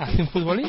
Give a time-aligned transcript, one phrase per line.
[0.00, 0.66] ¿Hace un futbolín?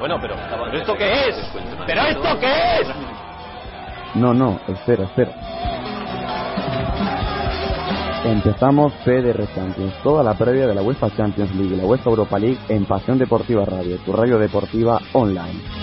[0.00, 1.36] Bueno, pero, ¿pero esto qué es?
[1.86, 2.88] ¿Pero esto qué es?
[4.14, 5.32] No, no, espera, espera.
[8.24, 12.38] Empezamos PDR Champions, toda la previa de la UEFA Champions League y la UEFA Europa
[12.38, 15.79] League en Pasión Deportiva Radio, tu radio deportiva online.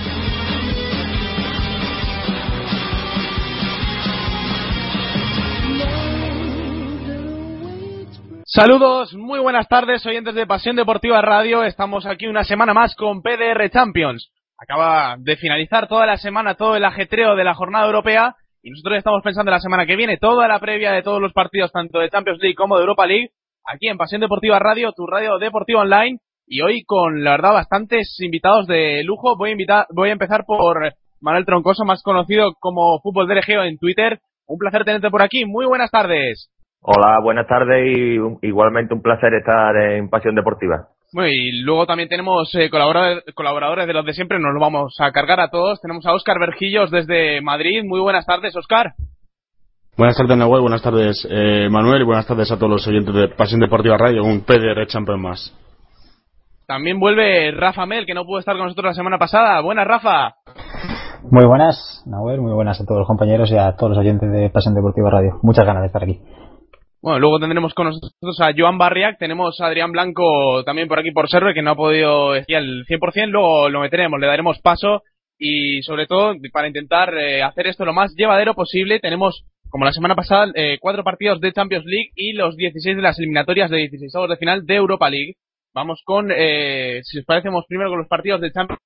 [8.60, 11.64] Saludos, muy buenas tardes, oyentes de Pasión Deportiva Radio.
[11.64, 14.32] Estamos aquí una semana más con PDR Champions.
[14.58, 18.98] Acaba de finalizar toda la semana todo el ajetreo de la jornada europea y nosotros
[18.98, 22.00] estamos pensando en la semana que viene toda la previa de todos los partidos, tanto
[22.00, 23.30] de Champions League como de Europa League,
[23.64, 26.18] aquí en Pasión Deportiva Radio, tu radio deportiva online.
[26.48, 29.38] Y hoy con, la verdad, bastantes invitados de lujo.
[29.38, 33.62] Voy a, invitar, voy a empezar por Manuel Troncoso, más conocido como Fútbol de Geo
[33.62, 34.20] en Twitter.
[34.48, 35.46] Un placer tenerte por aquí.
[35.46, 36.50] Muy buenas tardes.
[36.81, 40.88] Hola, buenas tardes y un- igualmente un placer estar en Pasión Deportiva.
[41.14, 44.95] Bueno, y luego también tenemos eh, colaboradores, colaboradores de los de siempre, nos lo vamos
[45.00, 45.80] a cargar a todos.
[45.81, 47.81] Tenemos a Óscar Vergillos desde Madrid.
[47.86, 48.94] Muy buenas tardes, Óscar.
[49.97, 50.61] Buenas tardes, Nahuel.
[50.61, 52.02] Buenas tardes, eh, Manuel.
[52.02, 54.23] Y buenas tardes a todos los oyentes de Pasión Deportiva Radio.
[54.23, 55.53] Un PDR Champion más.
[56.67, 59.62] También vuelve Rafa Mel, que no pudo estar con nosotros la semana pasada.
[59.62, 60.36] Buenas, Rafa.
[61.31, 64.50] Muy buenas, Nahuel, muy buenas a todos los compañeros y a todos los oyentes de
[64.50, 65.39] Pasión Deportiva Radio.
[65.41, 66.19] Muchas ganas de estar aquí.
[67.02, 71.12] Bueno, luego tendremos con nosotros a Joan Barriac, tenemos a Adrián Blanco también por aquí
[71.12, 75.03] por server, que no ha podido decir al 100%, luego lo meteremos, le daremos paso
[75.38, 79.92] y sobre todo para intentar eh, hacer esto lo más llevadero posible, tenemos, como la
[79.92, 83.78] semana pasada, eh, cuatro partidos de Champions League y los 16 de las eliminatorias de
[83.78, 85.35] 16 avos de final de Europa League.
[85.75, 88.79] Vamos con, eh, si os parece, vamos primero con los partidos de Champions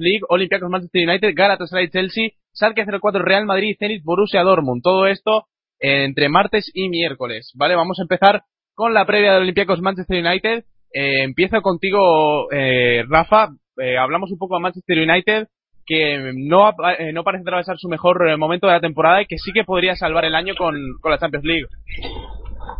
[0.00, 4.82] League, Olympiacos Manchester United, Galatasaray Chelsea, Schalke 04 Real Madrid, Zenit Borussia Dortmund.
[4.82, 5.46] Todo esto
[5.80, 7.74] entre martes y miércoles, ¿vale?
[7.74, 8.42] Vamos a empezar
[8.74, 10.64] con la previa de Olympiacos Manchester United.
[10.92, 13.48] Eh, empiezo contigo, eh, Rafa.
[13.76, 15.48] Eh, hablamos un poco de Manchester United,
[15.84, 19.38] que no, eh, no parece atravesar su mejor eh, momento de la temporada y que
[19.38, 21.66] sí que podría salvar el año con, con la Champions League.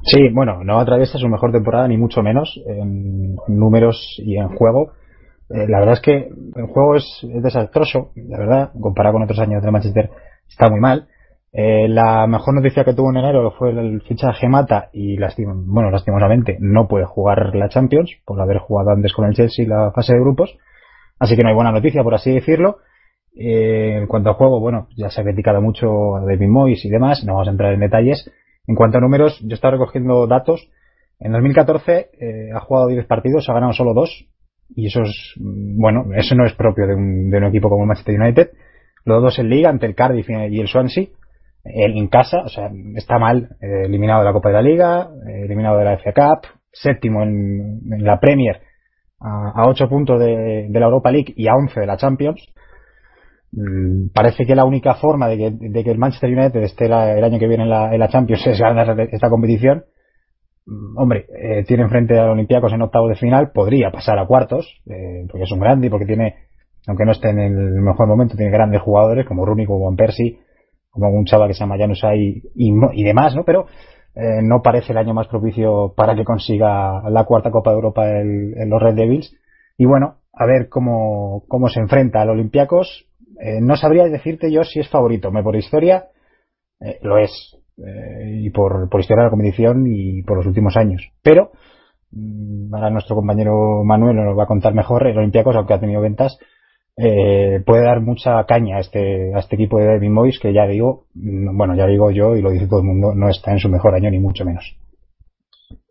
[0.04, 4.92] Sí, bueno, no atraviesa su mejor temporada, ni mucho menos, en números y en juego.
[5.48, 9.62] La verdad es que el juego es, es desastroso, la verdad, comparado con otros años
[9.62, 10.10] de Manchester,
[10.48, 11.06] está muy mal.
[11.56, 15.16] Eh, la mejor noticia que tuvo en enero fue el fichaje Mata y
[15.46, 19.92] bueno, lastimosamente no puede jugar la Champions por haber jugado antes con el Chelsea la
[19.92, 20.58] fase de grupos.
[21.20, 22.78] Así que no hay buena noticia, por así decirlo.
[23.36, 26.90] Eh, en cuanto a juego, bueno, ya se ha criticado mucho a David Moyes y
[26.90, 28.28] demás, no vamos a entrar en detalles.
[28.66, 30.68] En cuanto a números, yo estaba recogiendo datos.
[31.20, 34.26] En 2014 eh, ha jugado 10 partidos, ha ganado solo 2.
[34.74, 37.86] Y eso es, mm, bueno, eso no es propio de un, de un equipo como
[37.86, 38.50] Manchester United.
[39.04, 41.06] Los dos en liga, ante el Cardiff y el Swansea.
[41.64, 45.44] En casa, o sea, está mal, eh, eliminado de la Copa de la Liga, eh,
[45.44, 48.60] eliminado de la FA Cup, séptimo en, la Premier,
[49.18, 52.46] a, 8 puntos de, la Europa League y a 11 de la Champions.
[53.52, 57.16] Mm, parece que la única forma de que, de que el Manchester United esté la-
[57.16, 59.84] el año que viene en la, Champions es ganar esta competición.
[60.66, 64.82] Mm, Hombre, eh, tiene enfrente a Olympiacos en octavo de final, podría pasar a cuartos,
[65.30, 66.34] porque es un grande y porque tiene,
[66.86, 70.40] aunque no esté en el mejor momento, tiene grandes jugadores como Rooney, como Van Persie,
[70.94, 71.76] como un chaval que se llama
[72.72, 73.44] mo- y demás, ¿no?
[73.44, 73.66] Pero
[74.14, 78.08] eh, no parece el año más propicio para que consiga la cuarta Copa de Europa
[78.08, 79.34] el, el los Red Devils.
[79.76, 83.06] Y bueno, a ver cómo, cómo se enfrenta al Olympiacos.
[83.40, 85.30] Eh, no sabría decirte yo si es favorito.
[85.32, 86.06] Me por historia
[86.80, 87.56] eh, lo es.
[87.78, 91.10] Eh, y por, por historia de la competición y por los últimos años.
[91.22, 91.50] Pero,
[92.12, 96.00] mm, ahora nuestro compañero Manuel nos va a contar mejor, el Olympiacos, aunque ha tenido
[96.00, 96.38] ventas,
[96.96, 100.66] eh, puede dar mucha caña a este, a este equipo de David Moyes, que ya
[100.66, 103.68] digo, bueno, ya digo yo y lo dice todo el mundo, no está en su
[103.68, 104.76] mejor año ni mucho menos.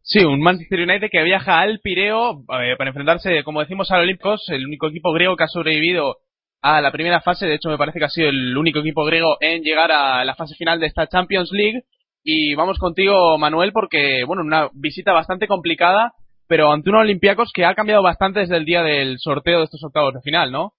[0.05, 4.44] Sí, un Manchester United que viaja al Pireo eh, para enfrentarse, como decimos, al Olímpicos,
[4.50, 6.17] el único equipo griego que ha sobrevivido
[6.61, 7.45] a la primera fase.
[7.45, 10.35] De hecho, me parece que ha sido el único equipo griego en llegar a la
[10.35, 11.83] fase final de esta Champions League.
[12.21, 16.13] Y vamos contigo, Manuel, porque, bueno, una visita bastante complicada,
[16.47, 19.83] pero ante un Olympiacos que ha cambiado bastante desde el día del sorteo de estos
[19.83, 20.71] octavos de final, ¿no?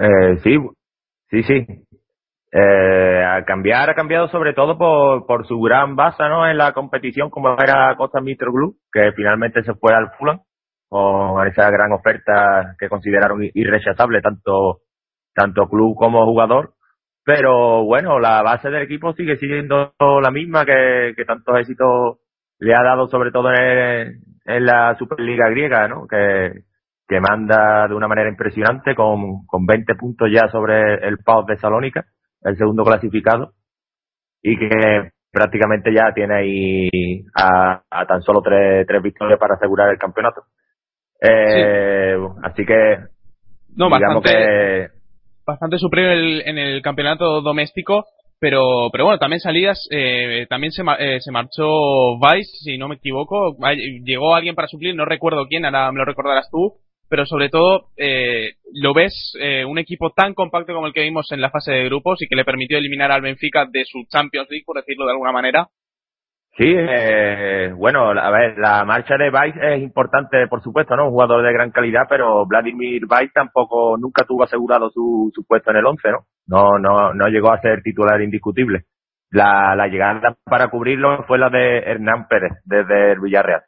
[0.00, 0.56] Eh, sí,
[1.28, 1.66] sí, sí.
[2.52, 6.48] Eh, a cambiar ha cambiado sobre todo por, por su gran base ¿no?
[6.48, 8.18] en la competición como era Costa.
[8.20, 10.40] Blue, que finalmente se fue al Fulham.
[10.88, 14.80] con esa gran oferta que consideraron irrechazable tanto,
[15.34, 16.72] tanto club como jugador.
[17.24, 22.18] Pero bueno, la base del equipo sigue siendo la misma que, tantos éxitos
[22.58, 26.06] le ha dado sobre todo en, en la Superliga griega, ¿no?
[26.08, 26.64] Que,
[27.10, 31.56] que manda de una manera impresionante con, con 20 puntos ya sobre el PAOK de
[31.56, 32.04] Salónica,
[32.42, 33.54] el segundo clasificado,
[34.40, 36.88] y que prácticamente ya tiene ahí
[37.34, 40.42] a, a tan solo tres, tres victorias para asegurar el campeonato.
[41.20, 42.98] Eh, Así que,
[43.74, 44.88] no, digamos bastante, que
[45.44, 48.04] bastante superior en el, en el campeonato doméstico,
[48.38, 52.94] pero pero bueno, también salidas, eh, también se, eh, se marchó Vice, si no me
[52.94, 53.56] equivoco,
[54.04, 56.78] llegó alguien para suplir, no recuerdo quién, ahora me lo recordarás tú,
[57.10, 61.30] pero sobre todo eh, lo ves eh, un equipo tan compacto como el que vimos
[61.32, 64.48] en la fase de grupos y que le permitió eliminar al Benfica de su Champions
[64.48, 65.66] League, por decirlo de alguna manera.
[66.56, 71.06] Sí, eh, bueno, a ver, la marcha de Vice es importante, por supuesto, ¿no?
[71.06, 75.70] Un jugador de gran calidad, pero Vladimir Vice tampoco nunca tuvo asegurado su, su puesto
[75.70, 76.18] en el 11, ¿no?
[76.46, 78.84] No, no, no llegó a ser titular indiscutible.
[79.30, 83.62] La, la llegada para cubrirlo fue la de Hernán Pérez, desde el Villarreal.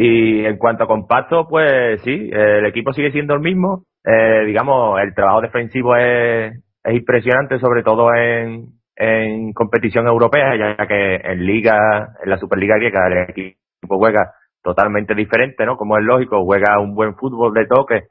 [0.00, 3.82] Y en cuanto a compacto, pues sí, el equipo sigue siendo el mismo.
[4.04, 6.54] Eh, digamos, el trabajo defensivo es,
[6.84, 12.76] es impresionante, sobre todo en, en competición europea, ya que en liga, en la Superliga
[12.76, 15.76] griega, el equipo juega totalmente diferente, ¿no?
[15.76, 18.04] Como es lógico, juega un buen fútbol de toque,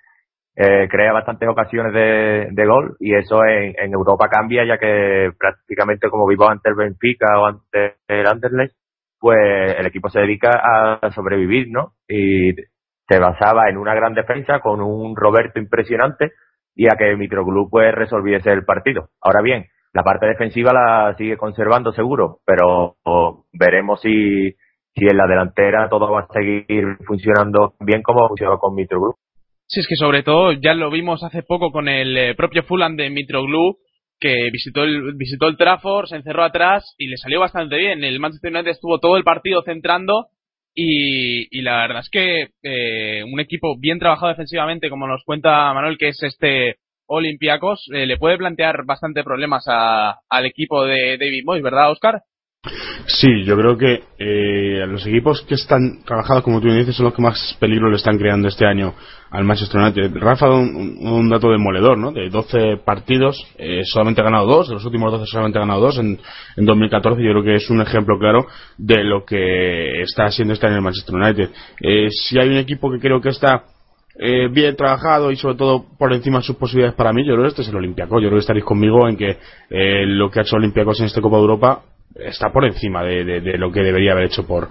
[0.57, 5.31] eh, crea bastantes ocasiones de, de gol y eso en, en Europa cambia, ya que
[5.39, 8.75] prácticamente como vivo ante el Benfica o ante el Anderlecht,
[9.19, 11.93] pues el equipo se dedica a sobrevivir, ¿no?
[12.07, 12.53] Y
[13.07, 16.31] se basaba en una gran defensa con un Roberto impresionante
[16.75, 19.09] y a que Mitroglou pues resolviese el partido.
[19.21, 22.97] Ahora bien, la parte defensiva la sigue conservando seguro, pero
[23.53, 24.51] veremos si,
[24.93, 29.15] si en la delantera todo va a seguir funcionando bien como funcionó con Mitroglou.
[29.65, 32.95] Sí, es que sobre todo ya lo vimos hace poco con el eh, propio Fulham
[32.95, 33.77] de Mitroglou,
[34.19, 38.03] que visitó el, visitó el Trafford, se encerró atrás y le salió bastante bien.
[38.03, 40.27] El Manchester United estuvo todo el partido centrando
[40.73, 45.73] y, y la verdad es que eh, un equipo bien trabajado defensivamente, como nos cuenta
[45.73, 46.75] Manuel, que es este
[47.07, 52.21] Olympiacos, eh, le puede plantear bastante problemas a, al equipo de David Moyes, ¿verdad, Oscar?
[53.05, 57.13] Sí, yo creo que eh, los equipos que están trabajados, como tú dices, son los
[57.13, 58.93] que más peligro le están creando este año
[59.29, 60.11] al Manchester United.
[60.15, 62.11] Rafa un, un dato demoledor, ¿no?
[62.11, 65.81] De 12 partidos, eh, solamente ha ganado dos, de los últimos 12 solamente ha ganado
[65.81, 66.19] dos en,
[66.55, 67.21] en 2014.
[67.21, 68.47] Yo creo que es un ejemplo claro
[68.77, 71.49] de lo que está haciendo este año el Manchester United.
[71.81, 73.63] Eh, si hay un equipo que creo que está
[74.19, 77.43] eh, bien trabajado y sobre todo por encima de sus posibilidades para mí, yo creo
[77.43, 78.21] que este es el Olympiacos.
[78.21, 79.37] Yo creo que estaréis conmigo en que
[79.69, 81.83] eh, lo que ha hecho Olympiacos en esta Copa de Europa
[82.25, 84.69] está por encima de, lo que debería haber hecho por,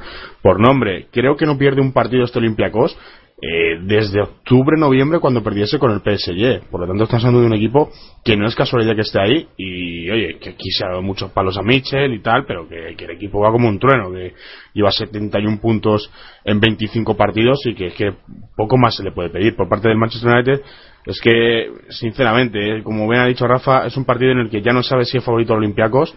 [0.60, 1.06] nombre.
[1.10, 2.96] Creo que no pierde un partido este Olympiacos
[3.42, 6.70] eh, desde octubre, noviembre, cuando perdiese con el PSG.
[6.70, 7.90] Por lo tanto, estamos hablando de un equipo
[8.24, 9.48] que no es casualidad que esté ahí.
[9.56, 12.94] Y oye, que aquí se ha dado muchos palos a Mitchell y tal, pero que,
[12.98, 14.32] el equipo va como un trueno, que
[14.72, 16.10] lleva 71 puntos
[16.44, 18.14] en 25 partidos y que, que
[18.56, 19.54] poco más se le puede pedir.
[19.54, 20.62] Por parte del Manchester United,
[21.04, 24.62] es que, sinceramente, eh, como bien ha dicho Rafa, es un partido en el que
[24.62, 26.14] ya no sabe si es favorito Olympiacos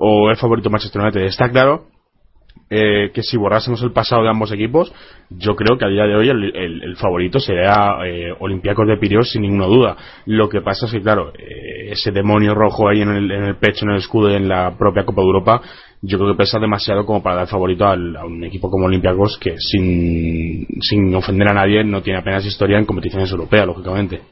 [0.00, 1.20] o es favorito Manchester United.
[1.20, 1.84] Está claro
[2.70, 4.92] eh, que si borrásemos el pasado de ambos equipos,
[5.28, 8.96] yo creo que a día de hoy el, el, el favorito sería eh, Olympiacos de
[8.96, 9.96] Pirios sin ninguna duda.
[10.24, 13.56] Lo que pasa es que, claro, eh, ese demonio rojo ahí en el, en el
[13.56, 15.62] pecho, en el escudo en la propia Copa de Europa,
[16.00, 19.36] yo creo que pesa demasiado como para dar favorito al, a un equipo como Olympiacos
[19.38, 24.22] que, sin, sin ofender a nadie, no tiene apenas historia en competiciones europeas, lógicamente.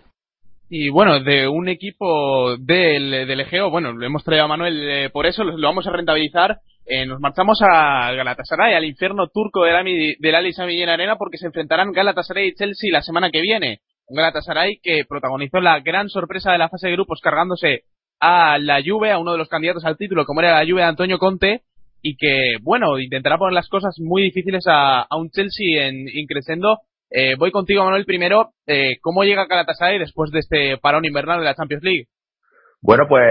[0.70, 5.10] Y bueno, de un equipo del, del Egeo, bueno, lo hemos traído a Manuel eh,
[5.10, 6.58] por eso, lo, lo, vamos a rentabilizar.
[6.84, 11.38] Eh, nos marchamos a Galatasaray, al infierno turco del, Ami, del Ali Sami Arena, porque
[11.38, 13.80] se enfrentarán Galatasaray y Chelsea la semana que viene.
[14.08, 17.84] Un Galatasaray que protagonizó la gran sorpresa de la fase de grupos cargándose
[18.20, 20.88] a la Juve, a uno de los candidatos al título, como era la Juve de
[20.88, 21.62] Antonio Conte,
[22.02, 26.78] y que, bueno, intentará poner las cosas muy difíciles a, a un Chelsea en increscendo.
[27.10, 28.50] Eh, voy contigo, Manuel, primero.
[28.66, 32.06] Eh, ¿Cómo llega Galatasaray después de este parón invernal de la Champions League?
[32.80, 33.24] Bueno, pues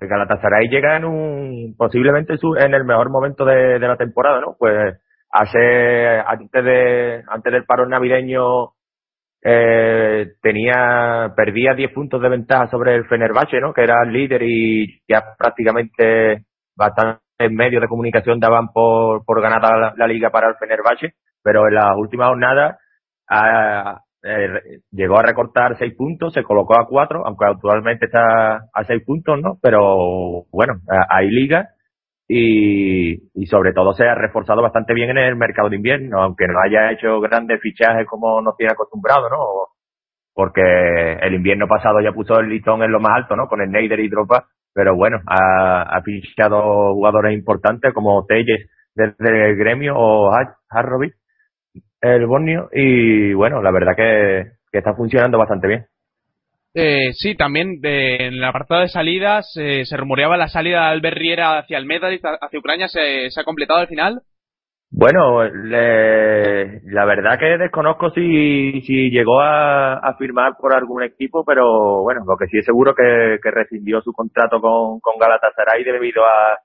[0.00, 4.54] Galatasaray llega en un posiblemente en el mejor momento de, la temporada, ¿no?
[4.56, 8.74] Pues hace antes de antes del parón navideño
[9.42, 13.72] eh, tenía perdía 10 puntos de ventaja sobre el Fenerbahce, ¿no?
[13.72, 16.44] Que era el líder y ya prácticamente
[16.76, 17.20] bastante
[17.50, 21.74] medios de comunicación daban por, por ganada la, la, liga para el Fenerbahce, pero en
[21.74, 22.78] las últimas jornadas
[23.32, 28.84] a, eh, llegó a recortar seis puntos, se colocó a cuatro, aunque actualmente está a
[28.86, 29.58] seis puntos, ¿no?
[29.60, 30.74] Pero bueno,
[31.10, 31.70] hay liga
[32.28, 36.46] y, y sobre todo se ha reforzado bastante bien en el mercado de invierno, aunque
[36.46, 39.38] no haya hecho grandes fichajes como nos tiene acostumbrado, ¿no?
[40.34, 40.62] Porque
[41.20, 43.48] el invierno pasado ya puso el listón en lo más alto, ¿no?
[43.48, 49.50] Con el Neider y Dropa, pero bueno, ha, ha fichado jugadores importantes como Telles desde
[49.50, 50.30] el gremio o
[50.70, 51.14] Harrovic,
[52.02, 55.86] el Borneo, y bueno, la verdad que, que está funcionando bastante bien.
[56.74, 60.86] Eh, sí, también de, en el apartado de salidas eh, se rumoreaba la salida de
[60.86, 62.88] Albert Riera hacia el Medalist, hacia Ucrania.
[62.88, 64.22] ¿Se, se ha completado al final?
[64.94, 71.44] Bueno, le, la verdad que desconozco si, si llegó a, a, firmar por algún equipo,
[71.46, 75.82] pero bueno, lo que sí es seguro que, que rescindió su contrato con, con Galatasaray
[75.82, 76.58] debido a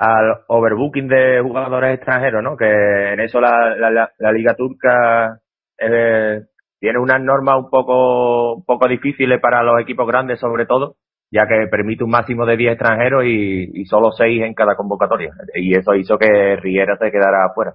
[0.00, 2.56] al overbooking de jugadores extranjeros, ¿no?
[2.56, 5.38] Que en eso la, la, la liga turca
[5.78, 6.40] eh,
[6.80, 10.96] tiene unas normas un poco, un poco difíciles para los equipos grandes sobre todo,
[11.30, 15.32] ya que permite un máximo de 10 extranjeros y, y solo 6 en cada convocatoria.
[15.54, 17.74] Y eso hizo que Riera se quedara afuera.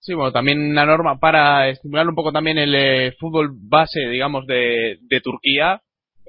[0.00, 4.46] Sí, bueno, también una norma para estimular un poco también el eh, fútbol base, digamos,
[4.46, 5.82] de, de Turquía,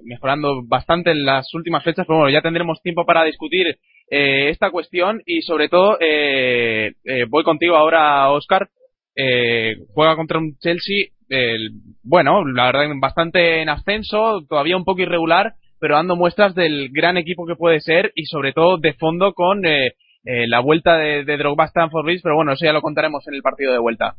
[0.04, 3.78] mejorando bastante en las últimas fechas, pero bueno, ya tendremos tiempo para discutir
[4.10, 8.70] eh, esta cuestión y sobre todo, eh, eh, voy contigo ahora, Oscar,
[9.16, 11.72] eh, juega contra un Chelsea el,
[12.04, 17.18] bueno, la verdad bastante en ascenso, todavía un poco irregular, pero dando muestras del gran
[17.18, 21.38] equipo que puede ser y sobre todo de fondo con eh, la vuelta de, de
[21.38, 24.16] Drogba Stanford pero bueno, eso ya lo contaremos en el partido de vuelta.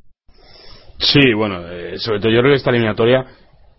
[0.99, 1.63] Sí, bueno,
[1.97, 3.27] sobre todo yo creo que esta eliminatoria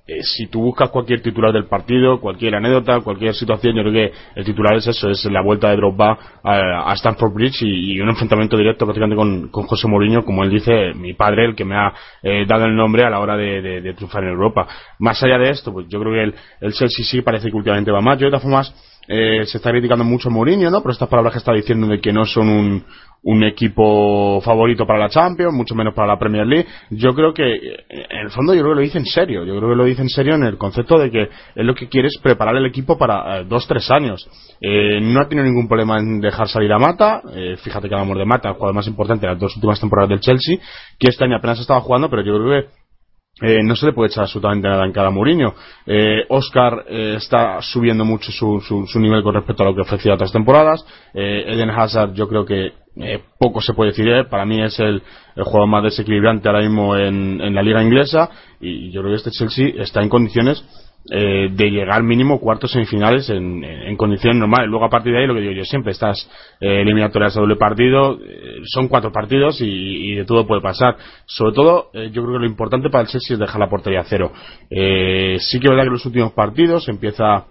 [0.07, 4.11] eh, si tú buscas cualquier titular del partido, cualquier anécdota, cualquier situación, yo creo que
[4.35, 8.09] el titular es eso, es la vuelta de Drogba a, a Stanford Bridge y, un
[8.09, 11.75] enfrentamiento directo prácticamente con, con, José Mourinho, como él dice, mi padre, el que me
[11.75, 11.93] ha
[12.23, 14.67] eh, dado el nombre a la hora de, de, de, triunfar en Europa.
[14.99, 17.91] Más allá de esto, pues yo creo que el, el Chelsea sí parece que últimamente
[17.91, 18.17] va más.
[18.17, 18.73] Yo de todas formas,
[19.11, 20.81] eh, se está criticando mucho a Mourinho, ¿no?
[20.81, 22.83] Por estas palabras que está diciendo de que no son un,
[23.23, 26.65] un equipo favorito para la Champions, mucho menos para la Premier League.
[26.89, 27.43] Yo creo que,
[27.89, 29.45] en el fondo, yo creo que lo dice en serio.
[29.45, 31.87] Yo creo que lo dice en serio en el concepto de que él lo que
[31.87, 34.27] quiere es preparar el equipo para eh, dos, tres años.
[34.59, 37.21] Eh, no ha tenido ningún problema en dejar salir a Mata.
[37.35, 40.09] Eh, fíjate que hablamos de Mata, el jugador más importante de las dos últimas temporadas
[40.09, 40.57] del Chelsea,
[40.97, 42.69] que este año apenas estaba jugando, pero yo creo que
[43.41, 45.53] eh, no se le puede echar absolutamente nada en cada Mourinho.
[45.85, 49.81] Eh, Oscar eh, está subiendo mucho su, su, su, nivel con respecto a lo que
[49.81, 50.85] ofrecía otras temporadas.
[51.13, 54.27] Eh, Eden Hazard yo creo que eh, poco se puede decir.
[54.29, 55.01] Para mí es el,
[55.35, 58.29] el, jugador más desequilibrante ahora mismo en, en, la liga inglesa
[58.59, 60.63] y yo creo que este Chelsea está en condiciones
[61.09, 64.69] eh, de llegar mínimo cuartos semifinales en, en, condiciones normales.
[64.69, 66.29] Luego a partir de ahí lo que digo yo siempre, estas
[66.59, 70.97] eh, eliminatorias a doble partido, eh, son cuatro partidos y, y, de todo puede pasar.
[71.25, 74.01] Sobre todo, eh, yo creo que lo importante para el Chelsea es dejar la portería
[74.01, 74.31] a cero.
[74.69, 77.45] Eh, sí que es verdad que los últimos partidos empieza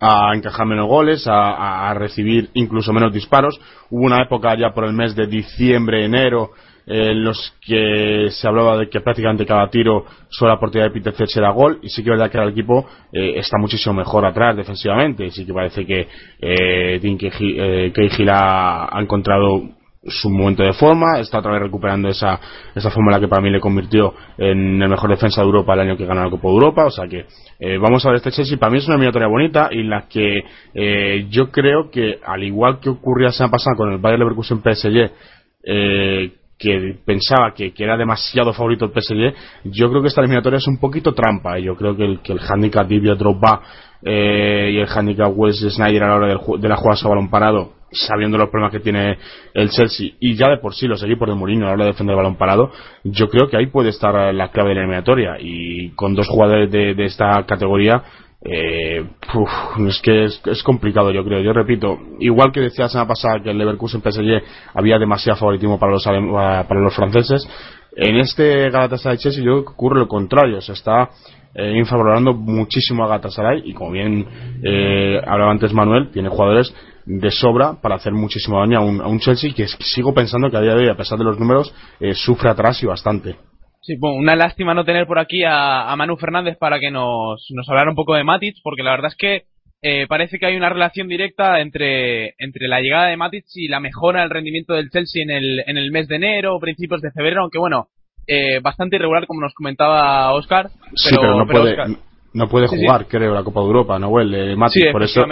[0.00, 3.60] a encajar menos goles, a, a, recibir incluso menos disparos.
[3.90, 6.50] Hubo una época ya por el mes de diciembre, enero,
[6.86, 11.12] en los que se hablaba de que prácticamente cada tiro sobre la portería de Peter
[11.12, 14.24] Fetch era gol y sí que es verdad que el equipo eh, está muchísimo mejor
[14.24, 15.30] atrás defensivamente.
[15.30, 16.08] Sí que parece que
[16.40, 19.76] eh, Cahill ha, ha encontrado
[20.08, 22.38] su momento de forma, está otra vez recuperando esa,
[22.74, 25.96] esa fórmula que para mí le convirtió en el mejor defensa de Europa el año
[25.96, 27.26] que ganó la Copa de Europa, o sea que
[27.58, 30.06] eh, vamos a ver este Chelsea, para mí es una eliminatoria bonita y en la
[30.08, 34.60] que eh, yo creo que al igual que ocurría semana pasada con el Bayern Leverkusen
[34.60, 35.10] PSG,
[35.64, 39.34] eh, que pensaba que, que, era demasiado favorito el PSG,
[39.64, 41.58] yo creo que esta eliminatoria es un poquito trampa.
[41.58, 43.60] Yo creo que el, que el handicap Drogba
[44.02, 47.28] eh, y el handicap Wes Snyder a la hora del, de la jugada a balón
[47.28, 49.18] parado, sabiendo los problemas que tiene
[49.52, 51.90] el Chelsea y ya de por sí los equipos de Mourinho a la hora de
[51.92, 52.70] defender el balón parado,
[53.04, 55.36] yo creo que ahí puede estar la clave de la eliminatoria.
[55.38, 58.02] Y con dos jugadores de esta categoría,
[58.42, 59.04] eh,
[59.88, 61.40] es que es, complicado yo creo.
[61.40, 64.42] Yo repito igual que decía la semana pasada que el Leverkusen PSG
[64.74, 67.48] había demasiado favoritismo para los para los franceses
[67.96, 70.60] en este Galatasaray Chelsea yo creo que ocurre lo contrario.
[70.60, 71.08] Se está
[71.54, 74.26] eh, infavorando muchísimo a Galatasaray y como bien
[74.62, 76.74] eh, hablaba antes Manuel tiene jugadores
[77.06, 80.58] de sobra para hacer muchísimo daño a un, a un Chelsea que sigo pensando que
[80.58, 83.36] a día de hoy a pesar de los números eh, sufre atrás y bastante
[83.86, 87.46] Sí, bueno, una lástima no tener por aquí a, a Manu Fernández para que nos,
[87.50, 89.44] nos hablara un poco de Matic, porque la verdad es que
[89.80, 93.78] eh, parece que hay una relación directa entre, entre la llegada de Matic y la
[93.78, 97.12] mejora del rendimiento del Chelsea en el, en el mes de enero o principios de
[97.12, 97.86] febrero, aunque bueno,
[98.26, 100.66] eh, bastante irregular como nos comentaba Oscar.
[100.68, 101.96] Pero, sí, pero no pero puede, Oscar...
[102.34, 103.08] no puede jugar, sí.
[103.08, 104.82] creo, la Copa de Europa, Nahuel, eh, Matic.
[104.82, 105.22] Sí, por eso,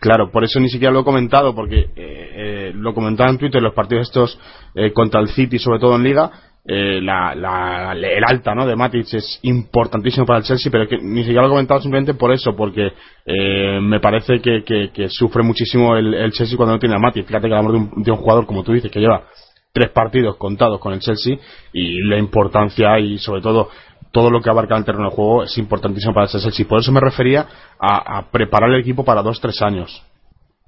[0.00, 3.62] claro, por eso ni siquiera lo he comentado, porque eh, eh, lo comentaba en Twitter,
[3.62, 4.40] los partidos estos
[4.74, 6.32] eh, contra el City, sobre todo en Liga,
[6.64, 8.64] eh, la, la, el alta ¿no?
[8.66, 12.14] de Matic es importantísimo para el Chelsea, pero que ni siquiera lo he comentado simplemente
[12.14, 12.92] por eso, porque
[13.26, 17.26] eh, me parece que, que, sufre muchísimo el, el, Chelsea cuando no tiene a Matic.
[17.26, 19.24] Fíjate que hablamos de un, de un jugador, como tú dices, que lleva
[19.72, 21.36] tres partidos contados con el Chelsea
[21.72, 23.68] y la importancia y sobre todo
[24.12, 26.66] todo lo que abarca el terreno de juego es importantísimo para el Chelsea.
[26.68, 27.46] Por eso me refería
[27.80, 30.04] a, a preparar el equipo para dos, tres años.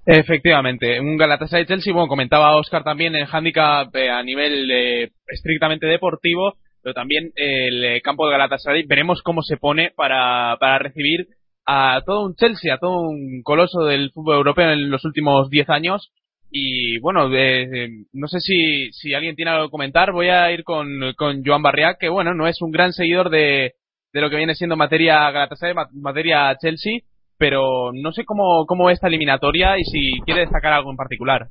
[0.07, 5.87] Efectivamente, un Galatasaray Chelsea, bueno, comentaba Oscar también el handicap eh, a nivel eh, estrictamente
[5.87, 11.29] deportivo, pero también el eh, campo de Galatasaray, veremos cómo se pone para, para recibir
[11.65, 15.71] a todo un Chelsea, a todo un coloso del fútbol europeo en los últimos 10
[15.71, 16.13] años.
[16.51, 21.15] Y bueno, no sé si, si alguien tiene algo que comentar, voy a ir con,
[21.17, 23.73] con Joan Barriac, que bueno, no es un gran seguidor de,
[24.13, 27.01] de lo que viene siendo materia Galatasaray, materia Chelsea,
[27.45, 31.49] pero no sé cómo, cómo esta eliminatoria y si quiere destacar algo en particular.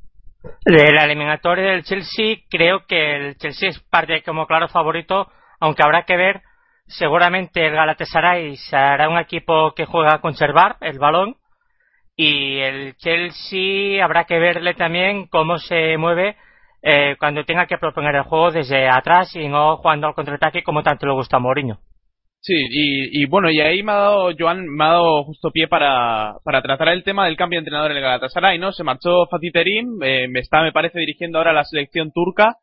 [0.64, 5.28] De la eliminatoria del Chelsea, creo que el Chelsea es parte como claro favorito,
[5.60, 6.42] aunque habrá que ver,
[6.88, 11.36] seguramente el Galatasaray será un equipo que juega a conservar el balón
[12.16, 16.36] y el Chelsea habrá que verle también cómo se mueve
[16.82, 20.82] eh, cuando tenga que proponer el juego desde atrás y no jugando al contraataque como
[20.82, 21.78] tanto le gusta a Mourinho.
[22.46, 26.34] Sí, y, bueno, y ahí me ha dado, Joan, me ha dado justo pie para,
[26.44, 28.70] para tratar el tema del cambio de entrenador en el Galatasaray, ¿no?
[28.70, 32.58] Se marchó Fatih Terim, eh, está, me parece, dirigiendo ahora la selección turca,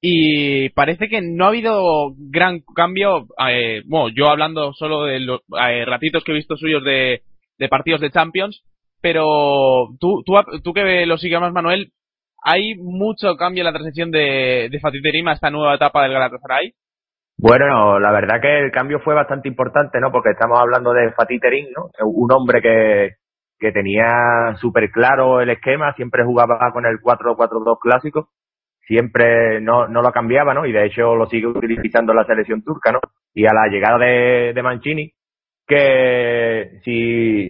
[0.00, 5.40] y parece que no ha habido gran cambio, eh, bueno, yo hablando solo de los
[5.62, 7.20] eh, ratitos que he visto suyos de,
[7.58, 8.62] de partidos de Champions,
[9.02, 11.92] pero tú, tú, tú que lo sigues más, Manuel,
[12.42, 16.14] ¿hay mucho cambio en la transición de, de Fatih Terim a esta nueva etapa del
[16.14, 16.72] Galatasaray?
[17.40, 20.10] Bueno, la verdad que el cambio fue bastante importante, ¿no?
[20.10, 21.88] Porque estamos hablando de Fatih Terim, ¿no?
[22.04, 23.12] Un hombre que,
[23.60, 28.30] que tenía súper claro el esquema, siempre jugaba con el 4-4-2 clásico,
[28.80, 30.66] siempre no, no lo cambiaba, ¿no?
[30.66, 33.00] Y de hecho lo sigue utilizando la selección turca, ¿no?
[33.32, 35.12] Y a la llegada de, de Mancini,
[35.64, 37.48] que si,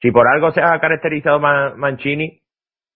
[0.00, 2.43] si por algo se ha caracterizado Mancini, eh, eh,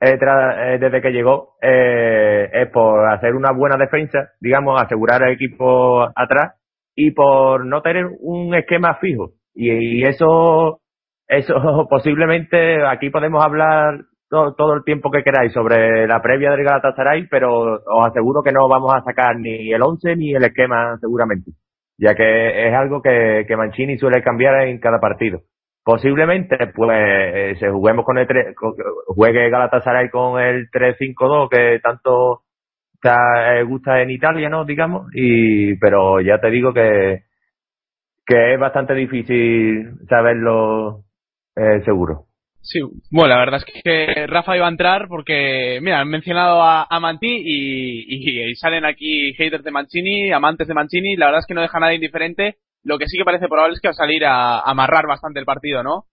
[0.00, 6.54] desde que llegó eh, es por hacer una buena defensa, digamos, asegurar al equipo atrás
[6.94, 9.32] y por no tener un esquema fijo.
[9.54, 10.80] Y, eso,
[11.26, 16.64] eso posiblemente aquí podemos hablar todo, todo, el tiempo que queráis sobre la previa del
[16.64, 20.96] Galatasaray, pero os aseguro que no vamos a sacar ni el 11 ni el esquema
[21.00, 21.52] seguramente,
[21.98, 25.40] ya que es algo que, que Mancini suele cambiar en cada partido
[25.88, 28.26] posiblemente pues eh, se juguemos con el
[29.06, 32.42] juegue Galatasaray con el 3-5-2 que tanto
[33.02, 37.22] eh, gusta en Italia no digamos y pero ya te digo que
[38.26, 41.04] que es bastante difícil saberlo
[41.56, 42.26] eh, seguro.
[42.60, 46.86] Sí, bueno, la verdad es que Rafa iba a entrar porque, mira, han mencionado a,
[46.90, 51.46] a Manti y, y, salen aquí haters de Mancini, amantes de Mancini, la verdad es
[51.46, 53.94] que no deja nada indiferente lo que sí que parece probable es que va a
[53.94, 56.04] salir a, amarrar bastante el partido, ¿no?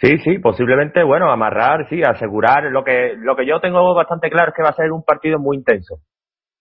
[0.00, 2.64] Sí, sí, posiblemente, bueno, amarrar, sí, asegurar.
[2.64, 5.38] Lo que, lo que yo tengo bastante claro es que va a ser un partido
[5.38, 6.00] muy intenso.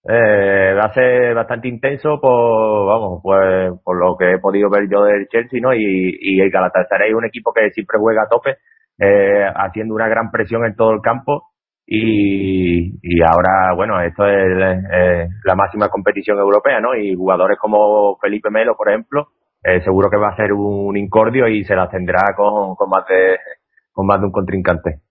[0.08, 4.88] Eh, va a ser bastante intenso por, vamos, pues, por lo que he podido ver
[4.88, 5.74] yo del Chelsea, ¿no?
[5.74, 8.58] Y, el Galatasaray es un equipo que siempre juega a tope,
[9.00, 11.55] eh, haciendo una gran presión en todo el campo
[11.88, 16.96] y, y ahora, bueno, esto es la máxima competición europea, ¿no?
[16.96, 19.28] Y jugadores como Felipe Melo, por ejemplo,
[19.64, 23.06] eh, seguro que va a ser un incordio y se la tendrá con, con, más
[23.08, 23.38] de,
[23.92, 25.02] con más de un contrincante.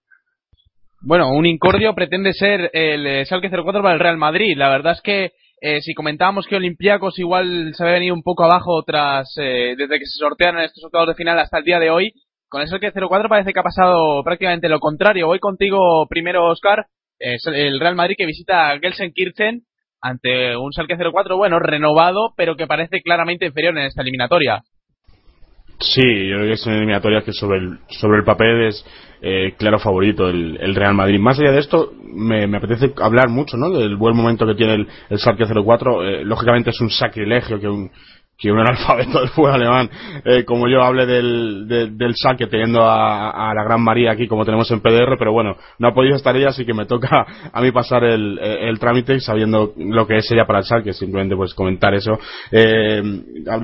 [1.06, 4.56] Bueno, un incordio pretende ser el eh, Salque 04 para el Real Madrid.
[4.56, 8.44] La verdad es que eh, si comentábamos que Olympiacos igual se había venido un poco
[8.44, 11.90] abajo tras eh, desde que se sortearon estos octavos de final hasta el día de
[11.90, 12.12] hoy,
[12.54, 15.26] con eso que 0-4 parece que ha pasado prácticamente lo contrario.
[15.26, 16.86] Voy contigo primero, Oscar.
[17.18, 19.62] Es el Real Madrid que visita a Gelsenkirchen
[20.00, 24.62] ante un Schalke 0-4, bueno, renovado, pero que parece claramente inferior en esta eliminatoria.
[25.80, 28.86] Sí, yo creo que es una eliminatoria que sobre el, sobre el papel es
[29.20, 31.18] eh, claro favorito el, Real Madrid.
[31.18, 33.70] Más allá de esto, me, apetece hablar mucho ¿no?
[33.70, 36.04] del buen momento que tiene el, el Schalke 04.
[36.04, 37.90] Eh, lógicamente es un sacrilegio que un,
[38.38, 39.90] que un analfabeto del fútbol alemán
[40.24, 44.70] eh, como yo hable del, del saque teniendo a, la Gran María aquí como tenemos
[44.70, 47.70] en PDR, pero bueno, no ha podido estar ella, así que me toca a mí
[47.70, 51.94] pasar el, el trámite sabiendo lo que es ella para el saque, simplemente pues comentar
[51.94, 52.18] eso.
[52.50, 53.02] Eh,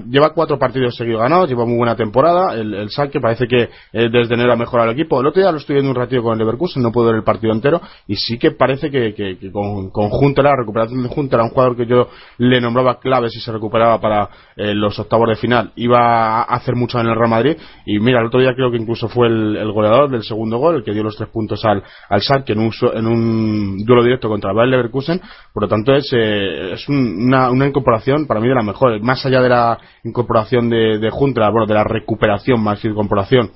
[0.08, 4.08] lleva cuatro partidos seguidos ganados, lleva muy buena temporada, el, el saque parece que eh,
[4.10, 5.20] desde enero ha mejorado el equipo.
[5.20, 7.24] El otro día lo estoy viendo un ratito con el Leverkusen, no puedo ver el
[7.24, 11.44] partido entero, y sí que parece que, que, con, con la recuperación de Junta era
[11.44, 14.28] un jugador que yo le nombraba clave si se recuperaba para
[14.70, 17.56] en los octavos de final iba a hacer mucho en el Real Madrid.
[17.86, 20.84] Y mira el otro día creo que incluso fue el, goleador del segundo gol el
[20.84, 24.50] que dio los tres puntos al al Schalke en un en un duelo directo contra
[24.50, 25.20] el Leverkusen.
[25.52, 29.00] Por lo tanto es eh, es una, una incorporación para mí de la mejor.
[29.02, 33.50] Más allá de la incorporación de, de Junta bueno de la recuperación más que incorporación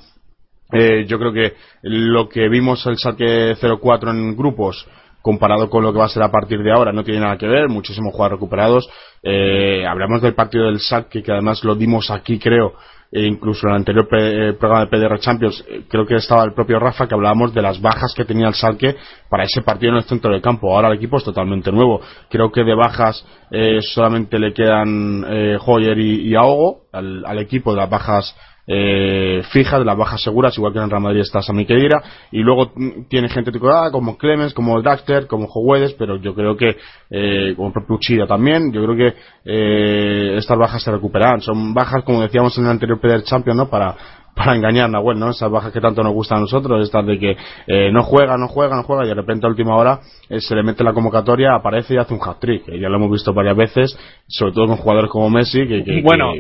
[0.72, 4.86] eh, yo creo que lo que vimos el Schalke 04 en grupos
[5.24, 7.48] comparado con lo que va a ser a partir de ahora no tiene nada que
[7.48, 8.86] ver, muchísimos jugadores recuperados.
[9.22, 12.74] Eh, hablamos del partido del SAC, que además lo dimos aquí, creo,
[13.10, 16.52] e incluso en el anterior eh, programa de PDR Champions, eh, creo que estaba el
[16.52, 18.96] propio Rafa que hablábamos de las bajas que tenía el Salque
[19.30, 20.74] para ese partido en el centro del campo.
[20.74, 22.02] Ahora el equipo es totalmente nuevo.
[22.28, 27.38] Creo que de bajas eh, solamente le quedan eh, Hoyer y, y Ahogo al, al
[27.38, 31.02] equipo de las bajas eh, fija, de las bajas seguras, igual que en el Real
[31.02, 35.46] Madrid está Sami Khedira, y luego mm, tiene gente titulada como Clemens, como Daxter, como
[35.46, 36.76] Joguedes, pero yo creo que,
[37.10, 41.40] eh, como el propio Uchida también, yo creo que eh, estas bajas se recuperarán.
[41.40, 43.68] Son bajas, como decíamos en el anterior PDR Champions, ¿no?
[43.68, 43.96] Para,
[44.34, 45.30] para engañar Nahuel, ¿no?
[45.30, 48.48] Esas bajas que tanto nos gustan a nosotros, estas de que eh, no juega, no
[48.48, 51.54] juega, no juega y de repente a última hora eh, se le mete la convocatoria,
[51.54, 52.66] aparece y hace un hat-trick.
[52.66, 55.66] ya lo hemos visto varias veces, sobre todo con jugadores como Messi.
[55.66, 56.32] Que, bueno,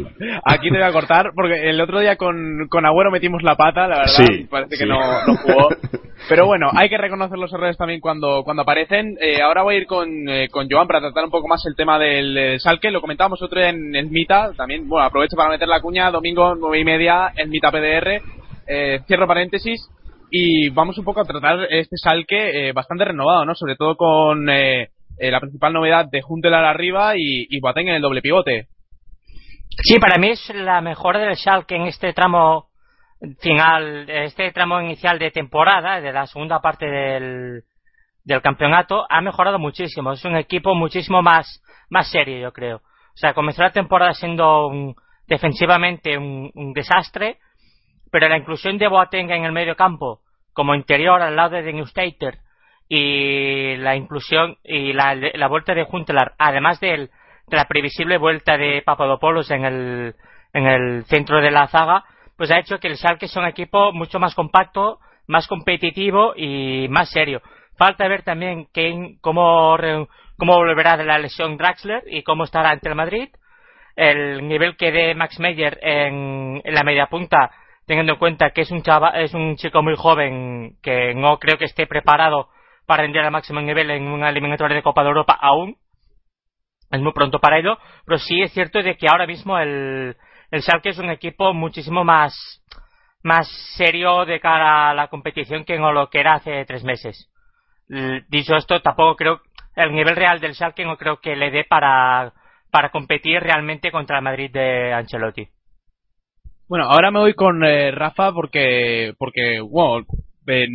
[0.44, 3.86] aquí te voy a cortar porque el otro día con, con Agüero metimos la pata,
[3.86, 5.68] la verdad, parece que no, no jugó.
[6.28, 9.16] Pero bueno, hay que reconocer los errores también cuando, cuando aparecen.
[9.20, 11.76] Eh, ahora voy a ir con, eh, con Joan para tratar un poco más el
[11.76, 12.90] tema del Salque.
[12.90, 14.52] Lo comentábamos otro día en el Mita.
[14.56, 16.10] También, bueno, aprovecho para meter la cuña.
[16.10, 18.22] Domingo, nueve y media, en Mita PDR.
[18.66, 19.88] Eh, cierro paréntesis.
[20.30, 23.54] Y vamos un poco a tratar este Salque eh, bastante renovado, ¿no?
[23.54, 27.94] Sobre todo con eh, eh la principal novedad de Juntelar arriba y, y Boateng en
[27.96, 28.66] el doble pivote.
[29.82, 32.68] Sí, para mí es la mejor del Salque en este tramo
[33.40, 37.62] final, este tramo inicial de temporada, de la segunda parte del,
[38.24, 40.12] del campeonato, ha mejorado muchísimo.
[40.12, 42.76] Es un equipo muchísimo más, más serio, yo creo.
[42.76, 44.94] O sea, comenzó la temporada siendo un,
[45.26, 47.38] defensivamente un, un, desastre,
[48.10, 50.20] pero la inclusión de Boateng en el medio campo,
[50.52, 52.38] como interior al lado de Newstater,
[52.88, 57.08] y la inclusión y la, la vuelta de Juntelar, además de,
[57.46, 60.14] de la previsible vuelta de Papadopoulos en el,
[60.52, 62.04] en el centro de la zaga,
[62.36, 66.88] pues ha hecho que el Schalke sea un equipo mucho más compacto, más competitivo y
[66.88, 67.40] más serio.
[67.76, 69.76] Falta ver también que, cómo,
[70.36, 73.28] cómo volverá de la lesión Draxler y cómo estará ante el Madrid.
[73.96, 77.50] El nivel que dé Max Meyer en, en la media punta,
[77.86, 81.58] teniendo en cuenta que es un chava, es un chico muy joven que no creo
[81.58, 82.48] que esté preparado
[82.86, 85.76] para rendir al máximo nivel en una eliminatoria de Copa de Europa aún.
[86.90, 90.16] Es muy pronto para ello, pero sí es cierto de que ahora mismo el,
[90.54, 92.62] el Schalke es un equipo muchísimo más
[93.24, 97.28] más serio de cara a la competición que no lo que era hace tres meses.
[98.28, 99.40] Dicho esto, tampoco creo
[99.74, 102.32] el nivel real del Schalke no creo que le dé para
[102.70, 105.48] para competir realmente contra el Madrid de Ancelotti.
[106.68, 110.06] Bueno, ahora me voy con eh, Rafa porque porque bueno,
[110.46, 110.68] eh,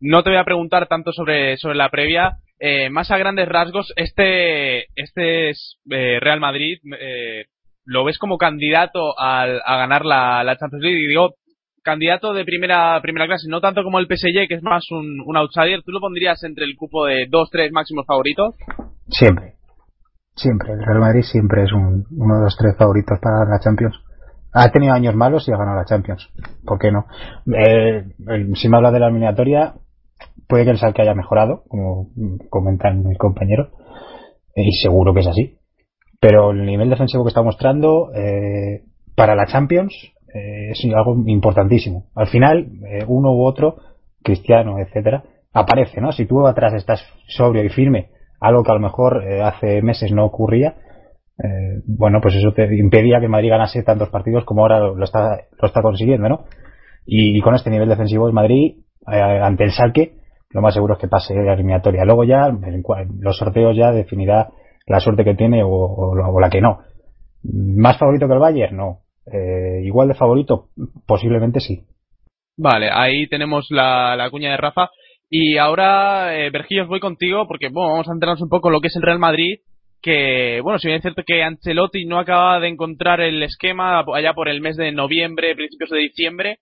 [0.00, 2.36] no te voy a preguntar tanto sobre sobre la previa.
[2.58, 6.78] Eh, más a grandes rasgos, este este es eh, Real Madrid
[7.84, 11.04] lo ves como candidato al, a ganar la, la Champions League.
[11.04, 11.34] Y digo,
[11.82, 15.36] candidato de primera primera clase, no tanto como el PSG, que es más un, un
[15.36, 15.82] outsider.
[15.82, 18.56] ¿Tú lo pondrías entre el cupo de dos, tres máximos favoritos?
[19.08, 19.54] Siempre.
[20.34, 20.72] Siempre.
[20.72, 23.96] El Real Madrid siempre es un, uno de los tres favoritos para la Champions.
[24.52, 26.28] Ha tenido años malos y ha ganado la Champions.
[26.64, 27.06] ¿Por qué no?
[27.56, 28.04] Eh,
[28.54, 29.74] si me habla de la eliminatoria,
[30.48, 32.08] puede que el Salque haya mejorado, como
[32.50, 33.68] comentan mis compañeros.
[34.54, 35.58] Y seguro que es así
[36.24, 38.84] pero el nivel defensivo que está mostrando eh,
[39.14, 39.92] para la Champions
[40.34, 42.06] eh, es algo importantísimo.
[42.14, 43.76] Al final, eh, uno u otro,
[44.22, 46.12] Cristiano, etcétera, aparece, ¿no?
[46.12, 48.08] Si tú atrás estás sobrio y firme,
[48.40, 50.76] algo que a lo mejor eh, hace meses no ocurría,
[51.44, 55.40] eh, bueno, pues eso te impedía que Madrid ganase tantos partidos como ahora lo está,
[55.60, 56.44] lo está consiguiendo, ¿no?
[57.04, 58.76] Y, con este nivel defensivo, el Madrid,
[59.12, 60.14] eh, ante el saque,
[60.48, 62.06] lo más seguro es que pase la eliminatoria.
[62.06, 62.50] Luego ya,
[63.20, 64.48] los sorteos ya definirá
[64.86, 66.80] la suerte que tiene o, o, o la que no.
[67.42, 68.76] ¿Más favorito que el Bayern?
[68.76, 69.00] No.
[69.32, 70.68] Eh, igual de favorito,
[71.06, 71.84] posiblemente sí.
[72.56, 74.90] Vale, ahí tenemos la, la cuña de Rafa.
[75.30, 76.52] Y ahora, eh,
[76.86, 79.60] voy contigo porque bueno, vamos a enterarnos un poco lo que es el Real Madrid.
[80.00, 84.34] Que, bueno, si bien es cierto que Ancelotti no acaba de encontrar el esquema allá
[84.34, 86.58] por el mes de noviembre, principios de diciembre,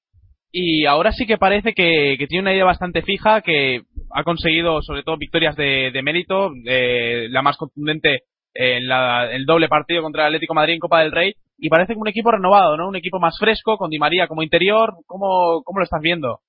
[0.52, 3.82] y ahora sí que parece que, tiene una idea bastante fija, que
[4.14, 8.22] ha conseguido sobre todo victorias de, mérito, eh, la más contundente
[8.54, 11.94] en la, el doble partido contra el Atlético Madrid en Copa del Rey, y parece
[11.94, 12.88] un equipo renovado, ¿no?
[12.88, 16.40] Un equipo más fresco, con Di María como interior, ¿cómo, cómo lo estás viendo?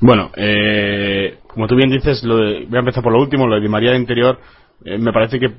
[0.00, 3.54] Bueno, eh, como tú bien dices, lo de, voy a empezar por lo último, lo
[3.54, 4.38] de Di María de interior,
[4.84, 5.50] eh, me parece que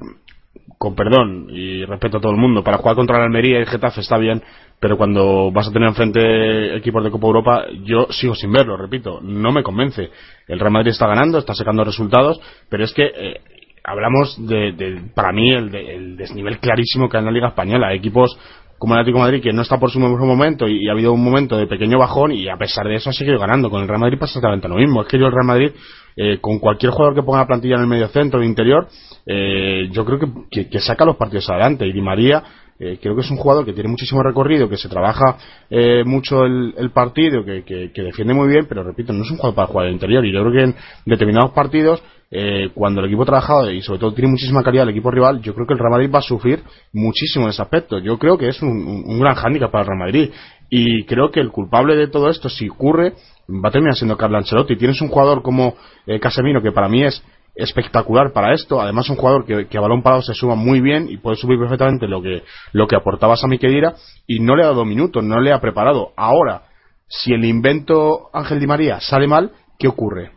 [0.78, 3.68] con perdón y respeto a todo el mundo, para jugar contra la Almería y el
[3.68, 4.42] Getafe está bien,
[4.80, 9.20] pero cuando vas a tener enfrente equipos de Copa Europa, yo sigo sin verlo, repito,
[9.22, 10.10] no me convence.
[10.48, 12.40] El Real Madrid está ganando, está sacando resultados,
[12.70, 13.42] pero es que eh,
[13.86, 17.94] hablamos de, para mí, el, desnivel clarísimo que hay en la Liga Española.
[17.94, 18.38] Equipos
[18.78, 21.14] como el Atlético de Madrid que no está por su mejor momento y, ha habido
[21.14, 23.70] un momento de pequeño bajón y a pesar de eso ha seguido ganando.
[23.70, 25.02] Con el Real Madrid pasa exactamente lo mismo.
[25.02, 25.72] Es que yo el Real Madrid,
[26.16, 28.88] eh, con cualquier jugador que ponga la plantilla en el medio centro, el interior,
[29.26, 31.86] eh, yo creo que, que, saca los partidos adelante.
[31.86, 32.44] Y Di María
[32.78, 35.38] eh, creo que es un jugador que tiene muchísimo recorrido, que se trabaja
[35.70, 39.38] eh, mucho el, partido, que, que, que, defiende muy bien, pero repito, no es un
[39.38, 40.26] jugador para jugar al interior.
[40.26, 40.76] Y yo creo que en
[41.06, 44.90] determinados partidos eh, cuando el equipo ha trabajado y sobre todo tiene muchísima calidad el
[44.90, 48.00] equipo rival, yo creo que el Real Madrid va a sufrir muchísimo en ese aspecto.
[48.00, 50.30] Yo creo que es un, gran hándicap para el Real Madrid.
[50.70, 53.14] Y creo que el culpable de todo esto, si ocurre,
[53.50, 54.76] va a terminar siendo Carlo Ancelotti.
[54.76, 57.24] Tienes un jugador como eh, Casemiro, que para mí es
[57.56, 58.82] espectacular para esto.
[58.82, 62.08] Además, un jugador que, a balón parado se suba muy bien y puede subir perfectamente
[62.08, 63.96] lo que, lo que aportaba Sami Khedira
[64.28, 66.12] y no le ha dado minutos, no le ha preparado.
[66.18, 66.64] Ahora,
[67.08, 70.32] si el invento Ángel Di María sale mal, ¿qué ocurre?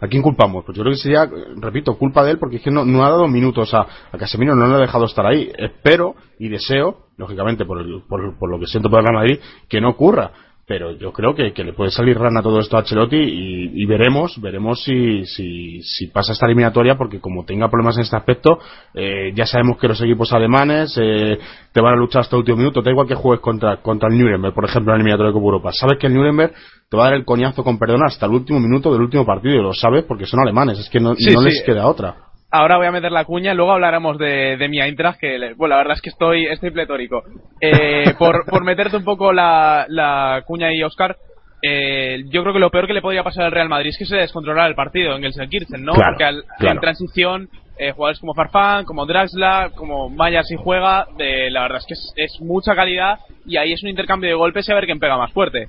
[0.00, 0.64] ¿A quién culpamos?
[0.64, 3.10] Pues yo creo que sería, repito, culpa de él porque es que no, no ha
[3.10, 5.50] dado minutos a, a, Casemiro, no le ha dejado estar ahí.
[5.58, 9.90] Espero y deseo, lógicamente por, por, por lo que siento por el Madrid, que no
[9.90, 10.30] ocurra
[10.68, 14.84] pero yo creo que, le puede salir rana todo esto a Chelotti y, veremos veremos
[14.84, 18.58] si, si, si, pasa esta eliminatoria porque como tenga problemas en este aspecto
[18.92, 21.38] eh, ya sabemos que los equipos alemanes eh,
[21.72, 22.82] te van a luchar hasta el último minuto.
[22.82, 25.46] Da igual que juegues contra, contra el Nuremberg por ejemplo en la eliminatoria de Copa
[25.46, 25.70] Europa.
[25.72, 26.52] Sabes que el Nuremberg
[26.90, 29.54] te va a dar el coñazo con perdón hasta el último minuto del último partido
[29.54, 30.78] y lo sabes porque son alemanes.
[30.78, 34.18] Es que no, no les queda otra ahora voy a meter la cuña, luego hablaremos
[34.18, 37.22] de, de mi Eintracht, que bueno, la verdad es que estoy, estoy pletórico.
[37.60, 41.16] Eh, por, por meterte un poco la, la cuña ahí, Oscar,
[41.62, 44.06] eh, yo creo que lo peor que le podría pasar al Real Madrid es que
[44.06, 45.92] se descontrolara el partido en el Selkirchen, ¿no?
[45.92, 51.50] Porque al, en transición, eh, jugadores como Farfán, como Draxla, como Maya si juega, de,
[51.50, 54.68] la verdad es que es, es, mucha calidad y ahí es un intercambio de golpes
[54.68, 55.68] y a ver quién pega más fuerte.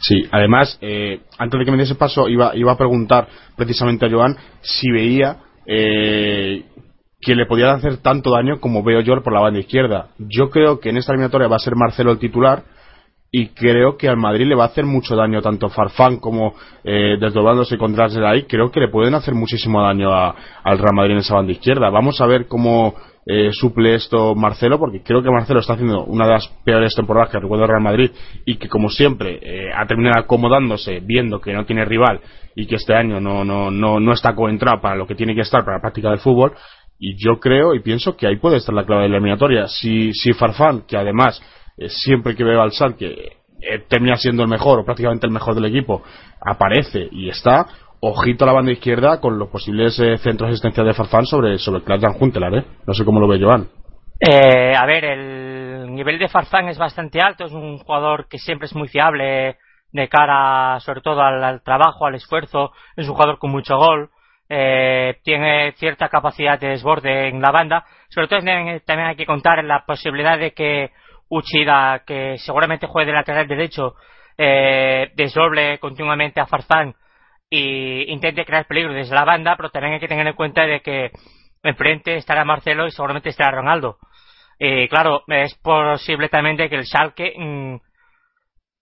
[0.00, 4.10] Sí, además, eh, antes de que me diese paso, iba, iba a preguntar precisamente a
[4.10, 5.38] Joan si veía
[5.70, 6.64] eh,
[7.20, 10.08] que le podía hacer tanto daño como veo yo por la banda izquierda.
[10.18, 12.62] Yo creo que en esta eliminatoria va a ser Marcelo el titular
[13.30, 17.18] y creo que al Madrid le va a hacer mucho daño tanto Farfán como eh,
[17.20, 21.34] desdoblándose contra ahí creo que le pueden hacer muchísimo daño al Real Madrid en esa
[21.34, 22.94] banda izquierda vamos a ver cómo
[23.30, 27.28] eh, suple esto Marcelo porque creo que Marcelo está haciendo una de las peores temporadas
[27.28, 28.10] que recuerdo Real Madrid
[28.46, 32.20] y que como siempre eh, ha terminado acomodándose viendo que no tiene rival
[32.56, 35.42] y que este año no, no, no, no está coentrado para lo que tiene que
[35.42, 36.54] estar para la práctica del fútbol.
[36.98, 39.68] Y yo creo y pienso que ahí puede estar la clave de la eliminatoria.
[39.68, 41.38] Si, si Farfán que además
[41.76, 45.34] eh, siempre que veo al Sal que eh, termina siendo el mejor o prácticamente el
[45.34, 46.02] mejor del equipo
[46.40, 47.66] aparece y está
[48.00, 51.82] ojito a la banda izquierda con los posibles eh, centros asistenciales de Farfán sobre, sobre
[51.82, 52.64] Clark Juntelar, ¿eh?
[52.86, 53.68] No sé cómo lo ve Joan.
[54.20, 58.66] Eh, a ver, el nivel de Farfán es bastante alto, es un jugador que siempre
[58.66, 59.56] es muy fiable
[59.92, 64.10] de cara sobre todo al, trabajo, al esfuerzo, es un jugador con mucho gol,
[64.48, 69.62] eh, tiene cierta capacidad de desborde en la banda, sobre todo también, hay que contar
[69.64, 70.90] la posibilidad de que
[71.30, 73.94] Uchida, que seguramente juegue de lateral derecho,
[74.36, 76.94] eh, desdoble continuamente a Farfán
[77.50, 80.80] y intente crear peligro desde la banda, pero también hay que tener en cuenta de
[80.80, 81.10] que
[81.62, 83.98] enfrente estará Marcelo y seguramente estará Ronaldo.
[84.58, 87.76] Y claro, es posible también de que el Schalke mm,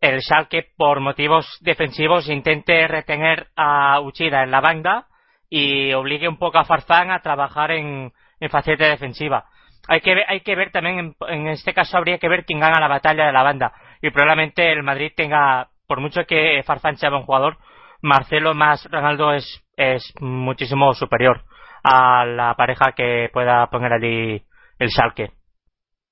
[0.00, 5.06] el Schalke por motivos defensivos intente retener a Uchida en la banda
[5.48, 9.46] y obligue un poco a Farfán a trabajar en, en faceta defensiva.
[9.88, 12.80] Hay que, ver, hay que ver también, en, este caso habría que ver quién gana
[12.80, 13.72] la batalla de la banda.
[14.02, 17.58] Y probablemente el Madrid tenga, por mucho que Farfán sea un jugador,
[18.06, 21.42] Marcelo más Ronaldo es, es muchísimo superior
[21.82, 24.42] a la pareja que pueda poner allí
[24.78, 25.32] el Schalke.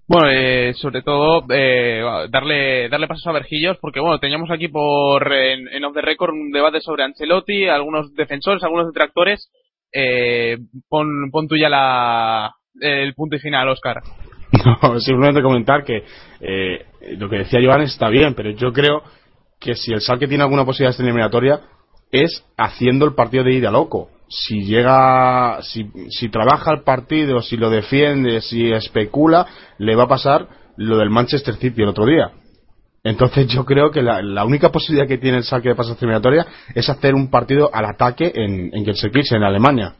[0.07, 5.33] Bueno, eh, sobre todo eh, darle darle pasos a Vergillos porque bueno teníamos aquí por
[5.33, 9.51] en, en off the record un debate sobre Ancelotti, algunos defensores, algunos detractores.
[9.93, 14.03] Eh, pon, pon tú ya la, el punto y final, Oscar.
[14.83, 16.05] No, simplemente comentar que
[16.41, 16.87] eh,
[17.19, 19.03] lo que decía Joan está bien, pero yo creo
[19.61, 21.61] que si el Salque tiene alguna posibilidad de eliminatoria
[22.23, 27.57] es haciendo el partido de ida loco si llega, si, si trabaja el partido, si
[27.57, 29.47] lo defiende, si especula,
[29.79, 32.33] le va a pasar lo del Manchester City el otro día.
[33.05, 36.89] Entonces yo creo que la, única posibilidad que tiene el saque de paso eliminatoria es
[36.89, 39.97] hacer un partido al ataque en, en Gelsenkirchen, en Alemania.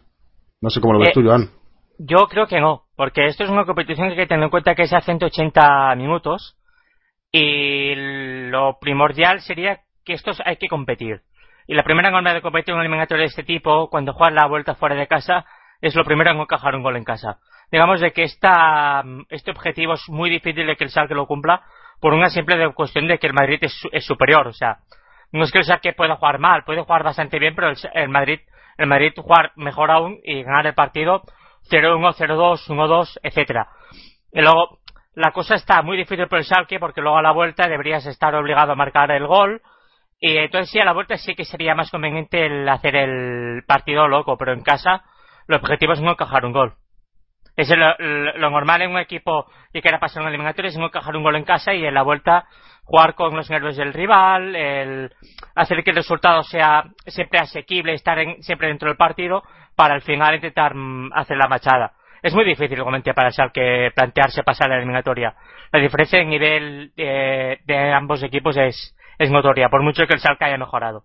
[0.61, 1.51] No sé cómo lo ves eh, tú, Joan.
[1.99, 4.75] Yo creo que no, porque esto es una competición que hay que tener en cuenta
[4.75, 6.57] que es a 180 minutos
[7.31, 7.95] y
[8.49, 11.21] lo primordial sería que estos hay que competir.
[11.67, 14.95] Y la primera norma de competir un de este tipo, cuando juegas la vuelta fuera
[14.95, 15.45] de casa,
[15.81, 17.39] es lo primero en encajar un gol en casa.
[17.71, 21.63] digamos, de que esta, este objetivo es muy difícil de que el Schalke lo cumpla
[22.01, 24.47] por una simple cuestión de que el Madrid es, superior.
[24.47, 24.79] O sea,
[25.33, 28.41] no es que el Schalke pueda jugar mal, puede jugar bastante bien, pero el, Madrid,
[28.79, 31.23] el Madrid jugar mejor aún y ganar el partido
[31.71, 33.69] 0-1, 0-2, 1-2, etcétera.
[34.33, 34.79] Y luego,
[35.15, 38.35] la cosa está muy difícil por el Schalke porque luego a la vuelta deberías estar
[38.35, 39.63] obligado a marcar el gol.
[40.21, 44.09] Y entonces sí, a la vuelta sí que sería más conveniente el hacer el partido
[44.09, 45.03] loco, pero en casa
[45.49, 46.75] el objetivo es no encajar un gol.
[47.57, 51.23] Es lo, normal en un equipo que quiera pasar un eliminatorio es no encajar un
[51.23, 52.47] gol en casa y en la vuelta
[52.83, 55.13] jugar con los nervios del rival, el
[55.55, 59.43] hacer que el resultado sea siempre asequible, estar siempre dentro del partido
[59.77, 61.93] para al final intentar mm, hacer la machada.
[62.23, 65.35] Es muy difícil, igualmente, para que plantearse pasar la eliminatoria.
[65.71, 70.21] La diferencia en nivel de, de ambos equipos es, es notoria, por mucho que el
[70.21, 71.05] Salca haya mejorado.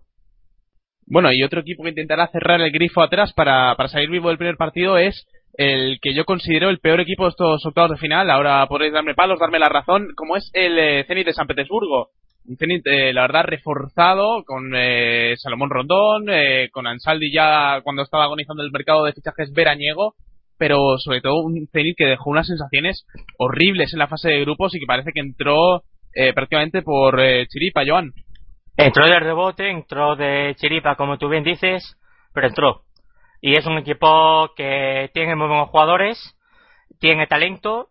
[1.06, 4.38] Bueno, y otro equipo que intentará cerrar el grifo atrás para, para salir vivo del
[4.38, 8.30] primer partido es el que yo considero el peor equipo de estos octavos de final.
[8.30, 12.10] Ahora podéis darme palos, darme la razón, como es el eh, Zenit de San Petersburgo.
[12.46, 16.26] Un Zenit, eh, la verdad, reforzado con eh, Salomón Rondón,
[16.72, 20.14] con Ansaldi ya cuando estaba agonizando el mercado de fichajes veraniego,
[20.58, 23.04] pero sobre todo un Zenit que dejó unas sensaciones
[23.36, 25.82] horribles en la fase de grupos y que parece que entró
[26.34, 28.12] prácticamente por chiripa, Joan.
[28.76, 31.96] Entró de rebote, entró de chiripa, como tú bien dices,
[32.32, 32.82] pero entró.
[33.40, 36.36] Y es un equipo que tiene muy buenos jugadores,
[36.98, 37.88] tiene talento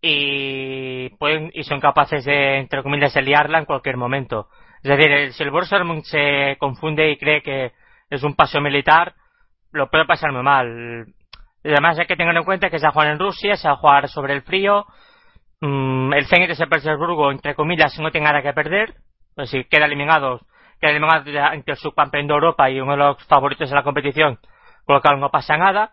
[0.00, 4.48] y pueden y son capaces de, entre comillas, de liarla en cualquier momento.
[4.82, 7.72] Es decir, si el Borussia se confunde y cree que
[8.10, 9.14] es un paso militar,
[9.72, 11.06] lo puede pasar muy mal.
[11.64, 13.74] Además hay que tener en cuenta que se va a jugar en Rusia, se va
[13.74, 14.86] a jugar sobre el frío.
[15.60, 18.94] Mm, el Zenit de San Petersburgo, entre comillas, no tiene nada que perder.
[19.34, 20.40] Pues si queda eliminado,
[20.80, 24.38] queda eliminado entre el subcampeón de Europa y uno de los favoritos de la competición,
[24.84, 25.92] con lo cual no pasa nada.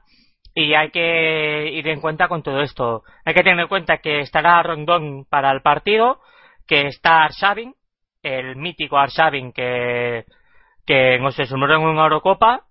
[0.54, 3.04] Y hay que ir en cuenta con todo esto.
[3.26, 6.22] Hay que tener en cuenta que estará Rondón para el partido,
[6.68, 7.76] que está Arshavin,
[8.24, 10.26] el mítico Arshavin que,
[10.86, 12.64] que no se sumó en una Eurocopa,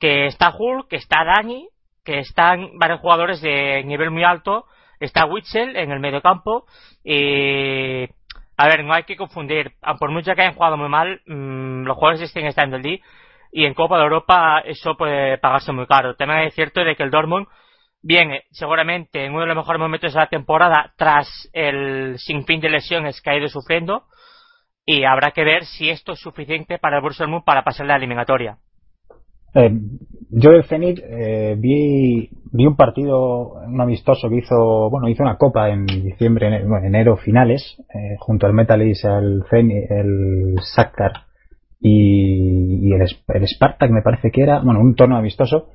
[0.00, 1.68] que está Hulk, que está Dani,
[2.04, 4.66] que están varios jugadores de nivel muy alto,
[5.00, 6.66] está Witzel en el medio campo
[7.04, 8.04] y
[8.56, 11.96] a ver, no hay que confundir, por mucho que hayan jugado muy mal, mm, los
[11.96, 13.00] jugadores estén estando allí
[13.52, 16.16] y en Copa de Europa eso puede pagarse muy caro.
[16.16, 17.46] También es cierto de que el Dortmund
[18.02, 22.70] viene seguramente en uno de los mejores momentos de la temporada tras el sinfín de
[22.70, 24.04] lesiones que ha ido sufriendo
[24.84, 28.58] y habrá que ver si esto es suficiente para el Borussia para pasar la eliminatoria.
[29.58, 29.72] Eh,
[30.30, 35.36] yo del Zenit eh, vi, vi un partido, un amistoso que hizo, bueno, hizo una
[35.36, 41.12] copa en diciembre, enero finales, eh, junto al Metalis, el Zenit, el Shakhtar
[41.80, 45.68] y, el, el, Spartak me parece que era, bueno, un tono amistoso.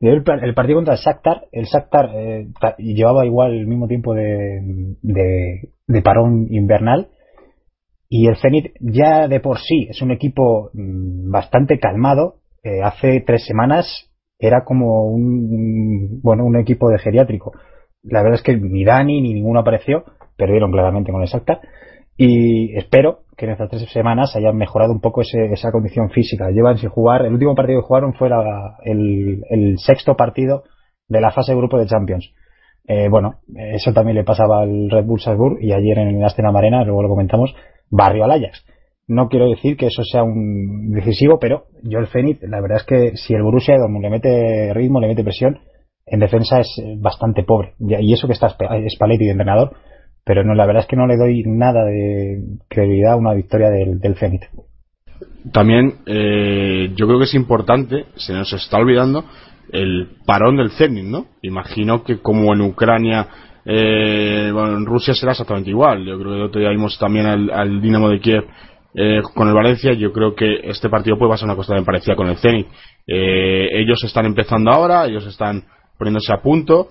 [0.00, 2.48] El, el partido contra el Shakhtar, el Shakhtar eh,
[2.78, 7.08] llevaba igual el mismo tiempo de, de, parón invernal
[8.08, 12.39] y el Zenit ya de por sí es un equipo mm, bastante calmado.
[12.62, 17.52] Eh, hace tres semanas era como un, bueno, un equipo de geriátrico.
[18.02, 20.04] La verdad es que ni Dani ni ninguno apareció,
[20.36, 21.60] perdieron claramente con Shakhtar
[22.16, 26.50] y espero que en estas tres semanas hayan mejorado un poco esa condición física.
[26.50, 28.28] Llevan sin jugar, el último partido que jugaron fue
[28.84, 30.64] el, sexto partido
[31.08, 32.34] de la fase de grupo de Champions.
[32.86, 36.50] Eh, bueno, eso también le pasaba al Red Bull Salzburg y ayer en el Astana
[36.50, 37.54] Arena, luego lo comentamos,
[37.88, 38.66] barrio al Ajax.
[39.10, 42.84] No quiero decir que eso sea un decisivo, pero yo el Zenit, la verdad es
[42.84, 45.58] que si el Borussia Dortmund le mete ritmo, le mete presión,
[46.06, 47.74] en defensa es bastante pobre.
[47.80, 49.72] Y eso que está Spalletti de entrenador,
[50.24, 53.68] pero no, la verdad es que no le doy nada de credibilidad a una victoria
[53.68, 54.42] del, del Zenit.
[55.52, 59.24] También eh, yo creo que es importante, se nos está olvidando,
[59.72, 61.26] el parón del Zenit, ¿no?
[61.42, 63.26] Imagino que como en Ucrania,
[63.64, 66.04] eh, bueno, en Rusia será exactamente igual.
[66.04, 68.44] Yo creo que otro día vimos también al, Dinamo de Kiev
[68.94, 69.92] eh, con el Valencia.
[69.92, 72.66] Yo creo que este partido puede pasar una cosa bien parecida con el Zenit.
[73.06, 75.64] ellos están empezando ahora, ellos están
[75.98, 76.88] poniéndose a punto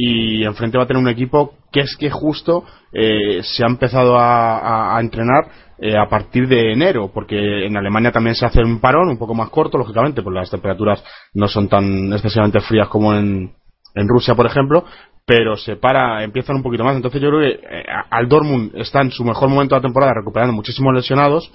[0.00, 4.16] y enfrente va a tener un equipo que es que justo eh, se ha empezado
[4.16, 9.08] a, entrenar eh, a partir de enero, porque en Alemania también se hace un parón
[9.08, 11.02] un poco más corto, lógicamente, porque las temperaturas
[11.34, 13.52] no son tan excesivamente frías como en
[13.94, 14.84] Rusia, por ejemplo,
[15.28, 16.96] pero se para, empiezan un poquito más.
[16.96, 20.14] Entonces yo creo que eh, al Dortmund está en su mejor momento de la temporada,
[20.14, 21.52] recuperando muchísimos lesionados,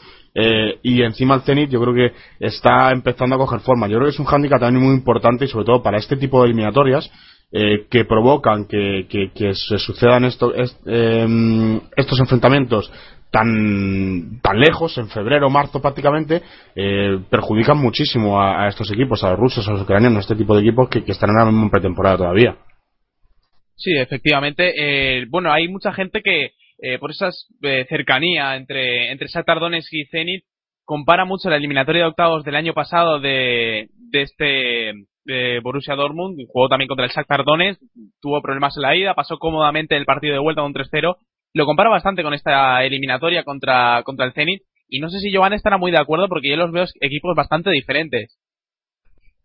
[0.82, 3.88] y encima el Zenit yo creo que está empezando a coger forma.
[3.88, 6.40] Yo creo que es un hándicap también muy importante y sobre todo para este tipo
[6.40, 7.12] de eliminatorias,
[7.56, 9.06] eh, que provocan que,
[9.54, 12.92] se sucedan em, estos enfrentamientos
[13.30, 16.42] tan, tan lejos, en febrero marzo prácticamente,
[16.76, 20.62] eh, perjudican muchísimo a, estos equipos, a los rusos, a los ucranianos, este tipo de
[20.62, 22.58] equipos que, que están ahora mismo en pretemporada todavía.
[23.76, 24.74] Sí, efectivamente.
[24.76, 27.30] Eh, bueno, hay mucha gente que eh, por esa
[27.62, 30.44] eh, cercanía entre, entre Shakhtar Donetsk y Zenit
[30.86, 34.94] compara mucho la eliminatoria de octavos del año pasado de, de este
[35.26, 37.82] de Borussia Dortmund, jugó también contra el Shakhtar Donetsk,
[38.22, 41.16] tuvo problemas en la ida, pasó cómodamente el partido de vuelta con 3-0.
[41.54, 45.54] Lo compara bastante con esta eliminatoria contra, contra el Zenit y no sé si Jovan
[45.54, 48.38] estará muy de acuerdo porque yo los veo equipos bastante diferentes.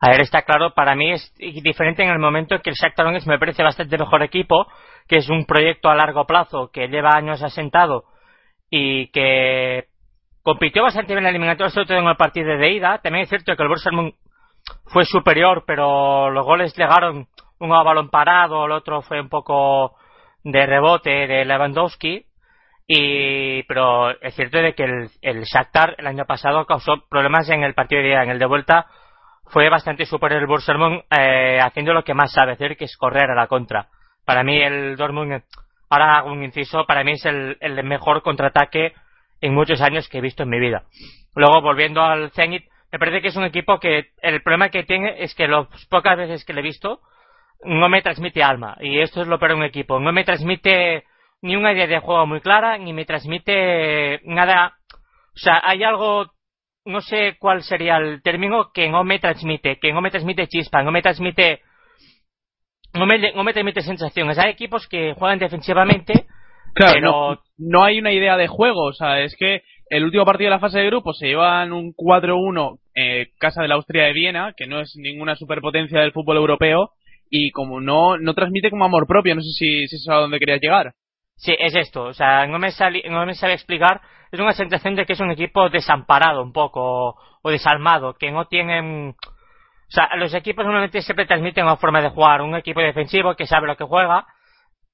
[0.00, 3.06] A ver, está claro, para mí es diferente en el momento en que el Shakhtar
[3.06, 4.66] Donetsk me parece bastante mejor equipo,
[5.08, 8.04] que es un proyecto a largo plazo que lleva años asentado
[8.70, 9.86] y que
[10.42, 12.98] compitió bastante bien en la eliminatoria, sobre todo en el partido de ida.
[12.98, 13.90] También es cierto que el Borussia
[14.86, 17.26] fue superior, pero los goles llegaron
[17.58, 19.96] uno a balón parado, el otro fue un poco
[20.44, 22.24] de rebote de Lewandowski.
[22.86, 27.62] Y, pero es cierto de que el, el Shakhtar el año pasado causó problemas en
[27.62, 28.86] el partido de ida, en el de vuelta
[29.50, 30.74] fue bastante superior el Borussia
[31.18, 33.88] eh, haciendo lo que más sabe hacer, que es correr a la contra.
[34.24, 35.42] Para mí el Dortmund,
[35.88, 38.92] ahora hago un inciso, para mí es el, el mejor contraataque
[39.40, 40.84] en muchos años que he visto en mi vida.
[41.34, 45.22] Luego, volviendo al Zenit, me parece que es un equipo que el problema que tiene
[45.22, 47.00] es que las pocas veces que le he visto
[47.64, 48.76] no me transmite alma.
[48.80, 50.00] Y esto es lo peor de un equipo.
[50.00, 51.04] No me transmite
[51.42, 54.78] ni una idea de juego muy clara, ni me transmite nada.
[55.34, 56.32] O sea, hay algo
[56.88, 60.82] no sé cuál sería el término que no me transmite, que no me transmite chispa,
[60.82, 61.60] no me transmite
[62.94, 64.38] no me, no me transmite sensaciones.
[64.38, 66.26] Hay equipos que juegan defensivamente,
[66.74, 70.48] claro, pero no, hay una idea de juego, o sea, es que el último partido
[70.48, 74.12] de la fase de grupo se llevan un 4-1 eh, casa de la Austria de
[74.12, 76.90] Viena, que no es ninguna superpotencia del fútbol europeo,
[77.30, 80.38] y como no, no transmite como amor propio, no sé si, si es a dónde
[80.38, 80.94] quería llegar.
[81.38, 82.68] Sí, es esto, o sea, no me,
[83.08, 87.16] no me sabe explicar es una sensación de que es un equipo desamparado un poco
[87.42, 89.14] o desalmado, que no tienen...
[89.20, 93.46] O sea, los equipos normalmente siempre transmiten una forma de jugar, un equipo defensivo que
[93.46, 94.26] sabe lo que juega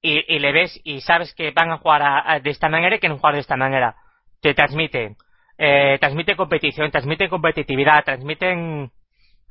[0.01, 3.17] y, le ves y sabes que van a jugar de esta manera y que no
[3.17, 3.95] jugar de esta manera.
[4.39, 5.17] Te transmiten,
[5.57, 8.91] eh, transmite competición, transmiten competitividad, transmiten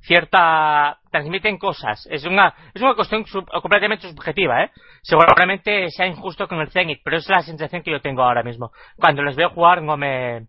[0.07, 3.25] cierta transmiten cosas es una es una cuestión
[3.63, 4.71] completamente subjetiva eh
[5.03, 8.71] seguramente sea injusto con el Zenit pero es la sensación que yo tengo ahora mismo
[8.97, 10.47] cuando les veo jugar no me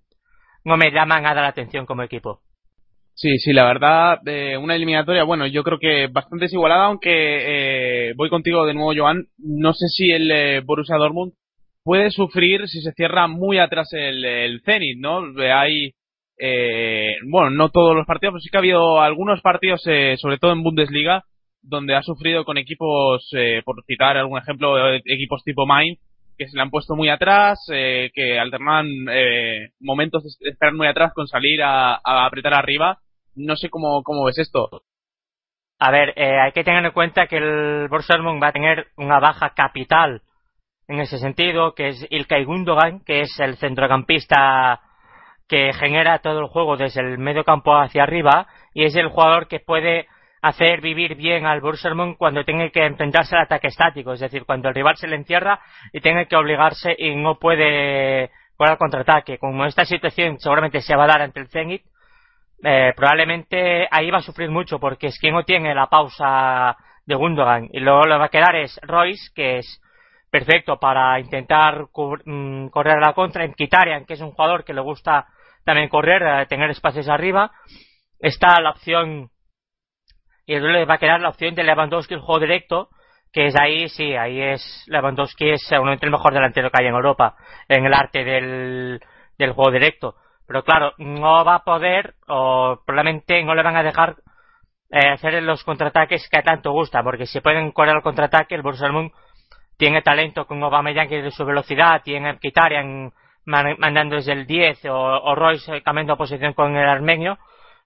[0.64, 2.42] no me llama nada la atención como equipo
[3.18, 8.14] Sí, sí, la verdad, eh, una eliminatoria, bueno, yo creo que bastante desigualada, aunque eh,
[8.18, 9.28] voy contigo de nuevo, Joan.
[9.38, 11.32] No sé si el eh, Borussia Dortmund
[11.82, 15.22] puede sufrir si se cierra muy atrás el, el Zenit, ¿no?
[15.54, 15.94] Hay
[16.38, 20.38] eh, bueno, no todos los partidos, pero sí que ha habido algunos partidos, eh, sobre
[20.38, 21.24] todo en Bundesliga,
[21.62, 26.00] donde ha sufrido con equipos, eh, por citar algún ejemplo, equipos tipo Mainz,
[26.38, 30.88] que se le han puesto muy atrás, eh, que alternan eh, momentos de estar muy
[30.88, 33.00] atrás con salir a, a, apretar arriba.
[33.36, 34.84] No sé cómo, cómo ves esto.
[35.80, 39.20] A ver, eh, hay que tener en cuenta que el Borussia va a tener una
[39.20, 40.22] baja capital
[40.88, 44.82] en ese sentido, que es Ilkay Gundogan, que es el centrocampista
[45.48, 49.48] que genera todo el juego desde el medio campo hacia arriba y es el jugador
[49.48, 50.08] que puede
[50.42, 54.70] hacer vivir bien al Borussia cuando tenga que enfrentarse al ataque estático, es decir, cuando
[54.70, 55.60] el rival se le encierra
[55.92, 59.38] y tenga que obligarse y no puede jugar al contraataque.
[59.40, 61.84] Como esta situación seguramente se va a dar ante el Zenit,
[62.64, 67.16] eh, probablemente ahí va a sufrir mucho porque es que no tiene la pausa de
[67.16, 69.82] Gundogan y luego lo va a quedar es Royce, que es
[70.30, 71.88] perfecto para intentar
[72.26, 75.28] mm, correr a la contra, en Kitarian, que es un jugador que le gusta
[75.66, 77.52] también correr, eh, tener espacios arriba.
[78.20, 79.30] Está la opción,
[80.46, 82.90] y le va a quedar la opción de Lewandowski, el juego directo,
[83.34, 86.96] que es ahí, sí, ahí es, Lewandowski es seguramente el mejor delantero que hay en
[86.96, 87.36] Europa,
[87.68, 89.02] en el arte del,
[89.38, 90.16] del juego directo.
[90.48, 94.16] Pero claro, no va a poder, o probablemente no le van a dejar
[94.92, 98.88] eh, hacer los contraataques que tanto gusta, porque si pueden correr el contraataque, el Borussia
[98.88, 99.12] Dortmund
[99.78, 103.12] tiene talento con Obama Yankee de su velocidad, tiene Kitarian
[103.46, 107.38] mandando desde el 10 o, o Royce cambiando posición con el armenio,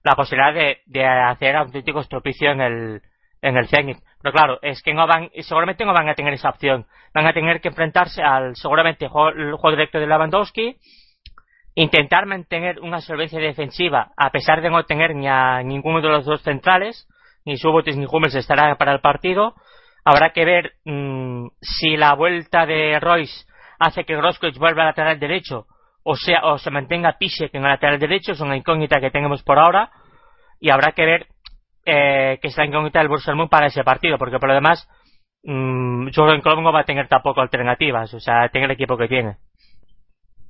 [0.02, 3.02] la posibilidad de, de hacer auténtico estropicio en el,
[3.42, 3.98] en el Zenit.
[4.22, 6.86] Pero claro, es que no van, seguramente no van a tener esa opción.
[7.14, 10.76] Van a tener que enfrentarse al, seguramente, el juego directo de Lewandowski,
[11.74, 16.24] intentar mantener una solvencia defensiva, a pesar de no tener ni a ninguno de los
[16.24, 17.08] dos centrales,
[17.44, 19.54] ni Subotis ni Hummels estará para el partido.
[20.04, 23.46] Habrá que ver mmm, si la vuelta de Royce
[23.80, 25.66] hace que Groskowicz vuelva a lateral derecho
[26.04, 29.42] o sea o se mantenga Pisek en el lateral derecho es una incógnita que tenemos
[29.42, 29.90] por ahora
[30.60, 31.26] y habrá que ver
[31.84, 34.86] eh, que es la incógnita del Borussia para ese partido porque por lo demás
[35.42, 39.08] mmm, Jorgen Klopp no va a tener tampoco alternativas o sea tiene el equipo que
[39.08, 39.36] tiene.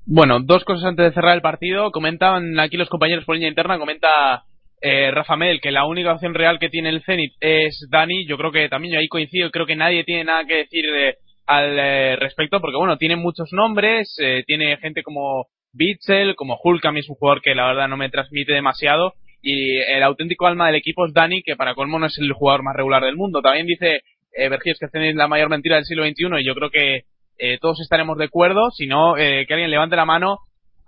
[0.07, 1.93] Bueno dos cosas antes de cerrar el partido.
[1.93, 4.43] Comentaban aquí los compañeros por línea interna comenta
[4.81, 8.39] eh, Rafa Mel, que la única opción real que tiene el Zenit es Dani, yo
[8.39, 11.16] creo que también yo ahí coincido, creo que nadie tiene nada que decir de,
[11.51, 16.85] al eh, respecto, porque bueno, tiene muchos nombres, eh, tiene gente como Bitzel, como Hulk,
[16.87, 20.47] a mí es un jugador que la verdad no me transmite demasiado, y el auténtico
[20.47, 23.17] alma del equipo es Dani, que para colmo no es el jugador más regular del
[23.17, 23.43] mundo.
[23.43, 26.71] También dice eh, Vergés que es la mayor mentira del siglo XXI, y yo creo
[26.71, 27.03] que
[27.37, 30.39] eh, todos estaremos de acuerdo, si no, eh, que alguien levante la mano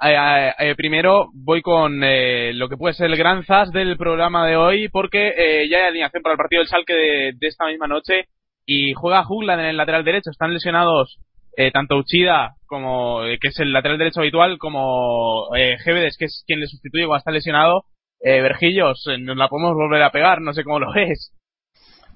[0.05, 4.89] eh, primero voy con lo que puede ser el gran zas del programa de hoy,
[4.89, 5.33] porque
[5.71, 8.27] ya hay alineación para el partido del Salque de, de esta misma noche
[8.67, 10.31] y juega Jugland en el lateral derecho.
[10.31, 11.19] Están lesionados
[11.57, 16.27] eh, tanto Uchida, como eh, que es el lateral derecho habitual, como eh, Gévedes, que
[16.27, 17.85] es quien le sustituye cuando está lesionado.
[18.21, 21.33] Eh, Vergillos, eh, nos la podemos volver a pegar, no sé cómo lo ves.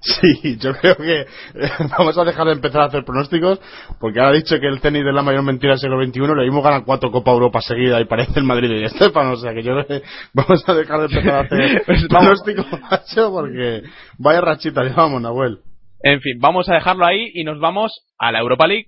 [0.01, 1.27] Sí, yo creo que eh,
[1.99, 3.61] vamos a dejar de empezar a hacer pronósticos,
[3.99, 6.43] porque ahora ha dicho que el tenis es la mayor mentira del siglo XXI, lo
[6.43, 9.63] mismo gana cuatro Copa Europa seguida y parece el Madrid y Estefano, o sea que
[9.63, 13.83] yo creo que vamos a dejar de empezar a hacer Pues pronósticos, macho, porque
[14.19, 15.61] vaya rachita llevamos, Nahuel.
[16.09, 18.87] En fin, vamos a dejarlo ahí y nos vamos a la Europa League.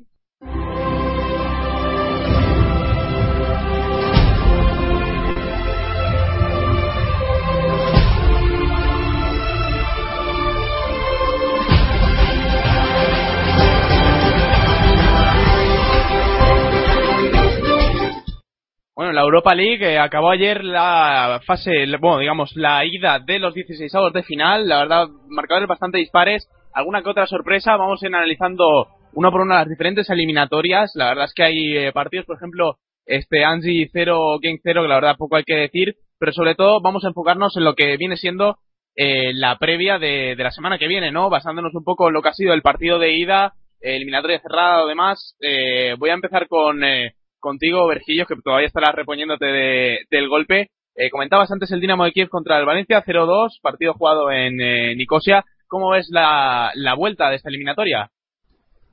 [18.95, 23.55] Bueno, la Europa League eh, acabó ayer la fase, bueno, digamos, la ida de los
[23.55, 24.69] 16 de final.
[24.69, 26.49] La verdad, marcadores bastante dispares.
[26.79, 27.76] Alguna que otra sorpresa.
[27.76, 30.93] Vamos a ir analizando una por una las diferentes eliminatorias.
[30.95, 34.89] La verdad es que hay eh, partidos, por ejemplo, este Anzi 0, Gang 0, que
[34.89, 35.95] la verdad poco hay que decir.
[36.20, 38.59] Pero sobre todo vamos a enfocarnos en lo que viene siendo
[38.97, 41.31] eh, la previa de, de la semana que viene, ¿no?
[41.31, 44.85] Basándonos un poco en lo que ha sido el partido de ida, eh, eliminatoria cerrada
[44.85, 45.37] o demás.
[45.41, 46.85] Eh, voy a empezar con...
[46.85, 50.70] Eh, contigo, Vergillos, que todavía estarás reponiéndote de- del golpe.
[51.12, 54.57] Comentabas antes el Dinamo de Kiev contra el Valencia 0-2, partido jugado en
[54.97, 55.45] Nicosia.
[55.69, 58.11] ¿Cómo ves la, la vuelta de esta eliminatoria?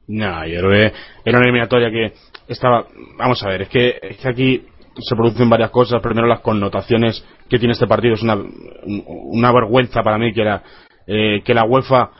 [0.07, 0.95] No, yo creo que
[1.25, 2.13] era una eliminatoria que
[2.47, 2.85] estaba.
[3.17, 4.65] Vamos a ver, es que, es que aquí
[4.99, 6.01] se producen varias cosas.
[6.01, 8.13] Primero, las connotaciones que tiene este partido.
[8.13, 8.37] Es una,
[8.85, 10.63] una vergüenza para mí que, era,
[11.07, 12.11] eh, que la UEFA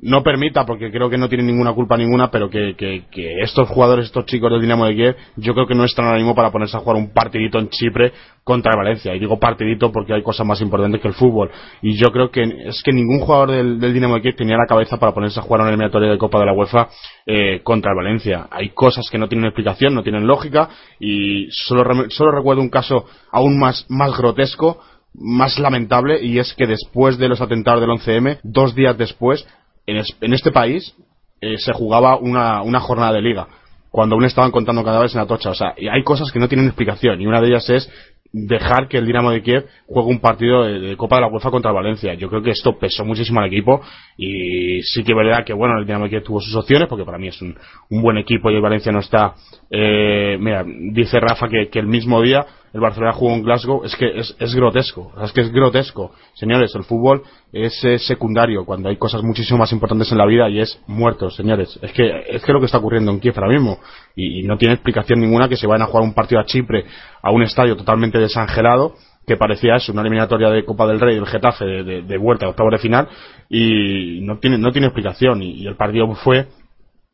[0.00, 3.68] no permita, porque creo que no tienen ninguna culpa ninguna, pero que, que, que estos
[3.68, 6.76] jugadores, estos chicos del Dinamo de Kiev, yo creo que no están ahora para ponerse
[6.76, 8.12] a jugar un partidito en Chipre
[8.44, 9.14] contra Valencia.
[9.14, 11.50] Y digo partidito porque hay cosas más importantes que el fútbol.
[11.82, 14.98] Y yo creo que es que ningún jugador del, Dinamo de Kiev tenía la cabeza
[14.98, 16.88] para ponerse a jugar una eliminatoria de Copa de la UEFA
[17.26, 18.46] eh, contra el Valencia.
[18.50, 20.68] Hay cosas que no tienen explicación, no tienen lógica,
[21.00, 24.80] y solo, solo recuerdo un caso aún más, más grotesco,
[25.14, 29.46] más lamentable, y es que después de los atentados del 11M, dos días después,
[29.90, 30.94] en, es- en este país
[31.40, 33.46] eh, se jugaba una, una jornada de liga
[33.90, 35.50] cuando aún estaban contando cadáveres en Atocha.
[35.50, 37.90] O sea, y hay cosas que no tienen explicación y una de ellas es
[38.30, 41.72] dejar que el Dinamo de Kiev juegue un partido de, Copa de la UEFA contra
[41.72, 42.12] Valencia.
[42.12, 43.80] Yo creo que esto pesó muchísimo al equipo
[44.18, 47.06] y sí que es verdad que bueno, el Dinamo de Kiev tuvo sus opciones porque
[47.06, 47.56] para mí es un,
[47.88, 49.32] un buen equipo y Valencia no está...
[49.70, 53.96] Eh, mira, dice Rafa que, que el mismo día el Barcelona jugó en Glasgow, es
[53.96, 56.12] que es, es grotesco, es que es grotesco.
[56.34, 60.60] Señores, el fútbol es secundario cuando hay cosas muchísimo más importantes en la vida y
[60.60, 61.78] es muertos, señores.
[61.82, 63.78] Es que es que lo que está ocurriendo en Kiev ahora mismo
[64.14, 66.84] y, no tiene explicación ninguna que se vayan a jugar un partido a Chipre
[67.22, 68.94] a un estadio totalmente desangelado
[69.26, 72.48] que parecía eso, una eliminatoria de Copa del Rey del Getafe de, de, vuelta a
[72.48, 73.08] octavos de final
[73.50, 76.46] y no tiene no tiene explicación y, el partido fue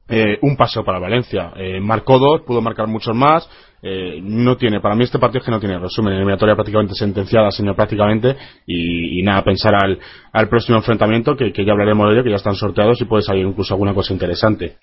[0.09, 1.53] eh, un paso para Valencia.
[1.57, 3.49] Eh, marcó dos, pudo marcar muchos más.
[3.87, 6.15] Eh, no tiene, para mí este partido es que no tiene resumen.
[6.15, 8.35] Eliminatoria prácticamente sentenciada, señor, prácticamente.
[8.67, 9.99] Y, nada, pensar al,
[10.33, 13.47] al próximo enfrentamiento, que, ya hablaremos de ello, que ya están sorteados y puede salir
[13.47, 14.79] incluso alguna cosa interesante.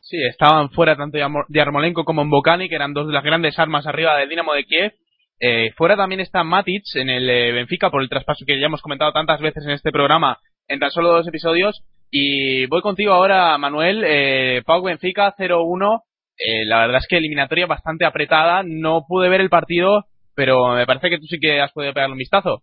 [0.00, 3.86] Sí, estaban fuera tanto Yarmo- Yarmolenko como Mbokani, que eran dos de las grandes armas
[3.86, 4.92] arriba del Dinamo de Kiev.
[5.38, 8.80] Eh, fuera también está Matic en el eh, Benfica por el traspaso que ya hemos
[8.80, 10.38] comentado tantas veces en este programa
[10.68, 11.82] en tan solo dos episodios.
[12.10, 14.02] Y voy contigo ahora, Manuel.
[14.06, 16.00] Eh, Pau Benfica 0-1.
[16.46, 18.62] Eh, la verdad es que eliminatoria bastante apretada.
[18.64, 22.14] No pude ver el partido, pero me parece que tú sí que has podido pegarle
[22.14, 22.62] un vistazo.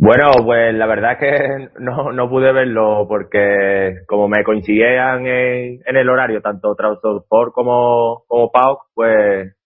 [0.00, 5.80] Bueno, pues la verdad es que no, no pude verlo porque como me coincidían en,
[5.84, 9.56] en el horario tanto Trabzonspor como, como PAOK, pues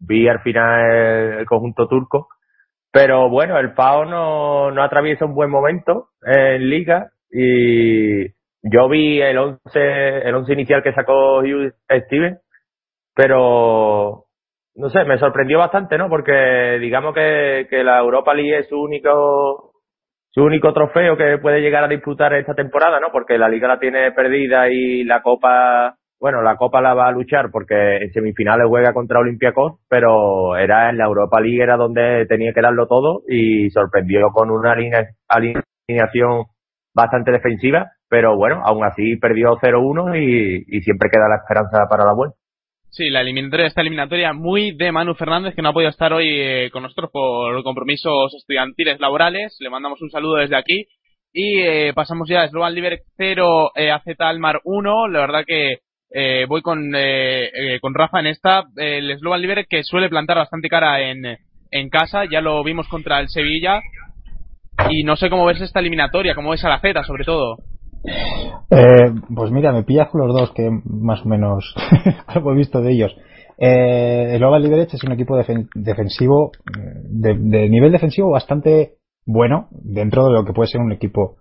[0.00, 2.28] vi al final el, conjunto turco.
[2.90, 8.28] Pero bueno, el PAOK no, no atraviesa un buen momento en liga y
[8.62, 11.72] yo vi el once, el once inicial que sacó Hugh
[12.06, 12.38] Steven,
[13.14, 14.24] pero
[14.74, 16.08] no sé, me sorprendió bastante, ¿no?
[16.08, 19.72] Porque digamos que, que la Europa League es su único
[20.30, 23.08] su único trofeo que puede llegar a disputar esta temporada, ¿no?
[23.12, 27.10] Porque la liga la tiene perdida y la copa bueno, la Copa la va a
[27.10, 32.26] luchar porque en semifinales juega contra Olympiacos, pero era en la Europa League era donde
[32.26, 34.72] tenía que darlo todo y sorprendió con una
[35.26, 36.44] alineación
[36.94, 42.04] bastante defensiva, pero bueno, aún así perdió 0-1 y, y siempre queda la esperanza para
[42.04, 42.36] la vuelta.
[42.94, 46.28] Sí, la eliminatoria, esta eliminatoria muy de Manu Fernández, que no ha podido estar hoy
[46.28, 49.56] eh, con nosotros por compromisos estudiantiles laborales.
[49.60, 50.84] Le mandamos un saludo desde aquí.
[51.32, 55.08] Y eh, pasamos ya a Slovan Liberec 0, eh, AZ Almar 1.
[55.08, 55.78] La verdad que
[56.10, 58.64] eh, voy con, eh, eh, con Rafa en esta.
[58.76, 61.38] El Slovan Liberec que suele plantar bastante cara en,
[61.70, 63.80] en casa, ya lo vimos contra el Sevilla.
[64.90, 67.56] Y no sé cómo ves esta eliminatoria, cómo ves a la Z sobre todo.
[68.04, 71.74] Eh, pues mira, me pillas con los dos que más o menos
[72.26, 73.14] algo he visto de ellos.
[73.58, 76.50] Eh, el Slovan Liberec es un equipo defen defensivo,
[77.04, 78.94] de, de, nivel defensivo bastante
[79.26, 81.36] bueno, dentro de lo que puede ser un equipo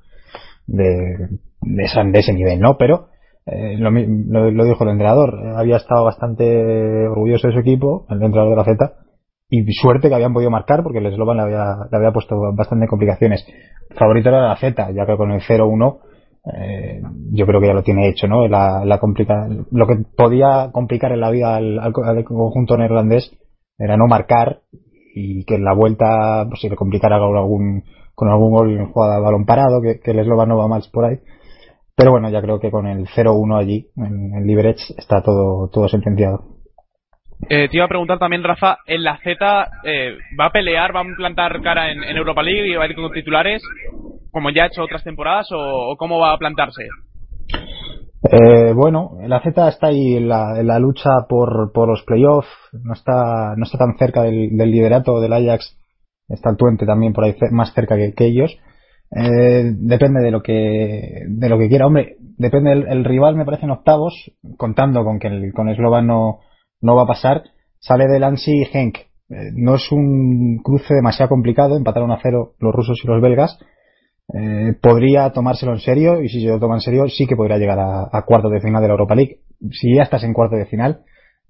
[0.67, 1.29] de,
[1.61, 2.77] de, de ese nivel, ¿no?
[2.77, 3.07] Pero
[3.45, 8.21] eh, lo, lo, lo, dijo el entrenador, había estado bastante orgulloso de su equipo, el
[8.21, 8.93] entrenador de la Z,
[9.49, 12.87] y suerte que habían podido marcar porque el Slovan le había, le había puesto bastante
[12.87, 13.45] complicaciones.
[13.97, 15.99] Favorito era la Z, ya que con el 0-1
[16.45, 18.47] eh, yo creo que ya lo tiene hecho, ¿no?
[18.47, 23.31] La, la complica, lo que podía complicar en la vida al, al, al, conjunto neerlandés
[23.77, 24.61] era no marcar
[25.13, 27.83] y que en la vuelta pues, se le complicara con algún,
[28.15, 31.05] con algún gol en jugada de balón parado, que, el Slovan no va mal por
[31.05, 31.17] ahí.
[31.95, 35.87] Pero bueno, ya creo que con el 0-1 allí, en, en Liberec, está todo, todo
[35.87, 36.45] sentenciado.
[37.49, 41.01] Eh, te iba a preguntar también, Rafa, en la Z, eh, ¿va a pelear, va
[41.01, 43.63] a plantar cara en, en, Europa League y va a ir con titulares,
[44.31, 46.83] como ya ha hecho otras temporadas, o, cómo va a plantarse?
[48.23, 52.49] Eh, bueno, la Z está ahí en la, en la lucha por, por los playoffs,
[52.71, 55.77] no está, no está tan cerca del, del liderato del Ajax,
[56.29, 58.57] está el Twente también por ahí más cerca que, que ellos.
[59.13, 61.85] Eh, depende de lo que de lo que quiera.
[61.85, 64.13] Hombre depende el, el rival me parece en octavos
[64.55, 66.39] contando con que el, con Slovan no,
[66.79, 67.43] no va a pasar.
[67.79, 68.97] Sale del Ansi Henk
[69.29, 73.59] eh, no es un cruce demasiado complicado empataron a cero los rusos y los belgas
[74.33, 77.57] eh, podría tomárselo en serio y si se lo toma en serio sí que podría
[77.57, 79.39] llegar a, a cuarto de final de la Europa League.
[79.71, 81.01] Si ya estás en cuarto de final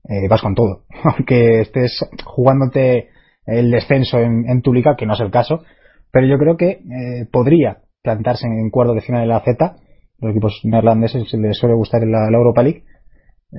[0.09, 0.83] eh, vas con todo.
[1.03, 3.09] Aunque estés jugándote
[3.45, 5.63] el descenso en, en que no es el caso
[6.11, 9.77] pero yo creo que eh, podría plantarse en cuarto de final de la Z.
[10.19, 12.83] Los equipos neerlandeses les suele gustar la, la Europa League,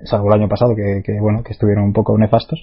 [0.05, 2.61] salvo el año pasado que, que, bueno que estuvieron un poco nefastos.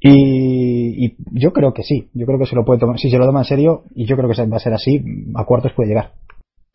[0.00, 3.18] Y, y, yo creo que sí, yo creo que se lo puede tomar, si se
[3.18, 5.02] lo toma en serio, y yo creo que va a ser así,
[5.34, 6.12] a cuartos puede llegar.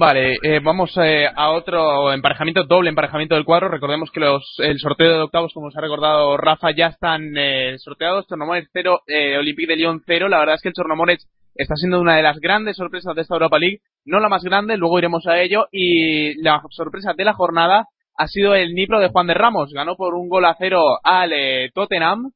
[0.01, 3.69] Vale, eh, vamos eh, a otro emparejamiento, doble emparejamiento del cuadro.
[3.69, 7.77] Recordemos que los, el sorteo de octavos, como os ha recordado Rafa, ya están eh,
[7.77, 8.25] sorteados.
[8.25, 10.27] Tornomores 0, eh, Olympique de Lyon 0.
[10.27, 13.35] La verdad es que el Tornomores está siendo una de las grandes sorpresas de esta
[13.35, 17.33] Europa League, no la más grande, luego iremos a ello, y la sorpresa de la
[17.33, 17.85] jornada
[18.17, 21.31] ha sido el Nipro de Juan de Ramos, ganó por un gol a cero al
[21.33, 22.31] eh, Tottenham,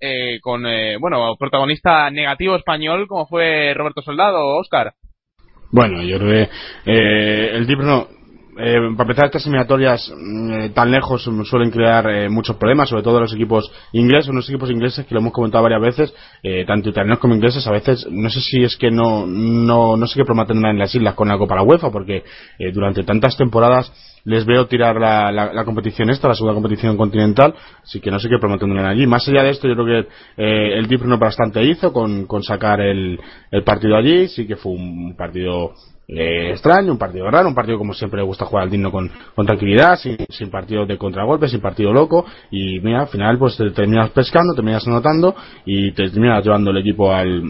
[0.00, 4.94] eh, con, eh, bueno, protagonista negativo español como fue Roberto Soldado, Oscar.
[5.70, 6.50] Bueno, yo creo que
[6.92, 8.08] eh, el Nipro
[8.58, 13.20] eh, para empezar, estas eliminatorias eh, tan lejos suelen crear eh, muchos problemas, sobre todo
[13.20, 17.18] los equipos ingleses, unos equipos ingleses que lo hemos comentado varias veces, eh, tanto italianos
[17.18, 20.64] como ingleses, a veces, no sé si es que no, no, no sé qué prometen
[20.64, 22.24] en las islas con la Copa la UEFA, porque
[22.58, 23.92] eh, durante tantas temporadas
[24.24, 28.28] les veo tirar la, la, competición esta, la segunda competición continental, así que no sé
[28.28, 29.06] qué prometen allí.
[29.06, 32.80] Más allá de esto, yo creo que eh, el Dipro bastante hizo con, con sacar
[32.80, 33.18] el,
[33.50, 35.72] el partido allí, sí que fue un partido
[36.08, 39.10] eh, extraño, un partido raro, un partido como siempre le gusta jugar al digno con,
[39.46, 43.70] tranquilidad, sin, sin partido de contragolpe, sin partido loco, y mira, al final pues te
[43.70, 45.36] terminas pescando, terminas anotando
[45.66, 47.42] y te terminas llevando el equipo al,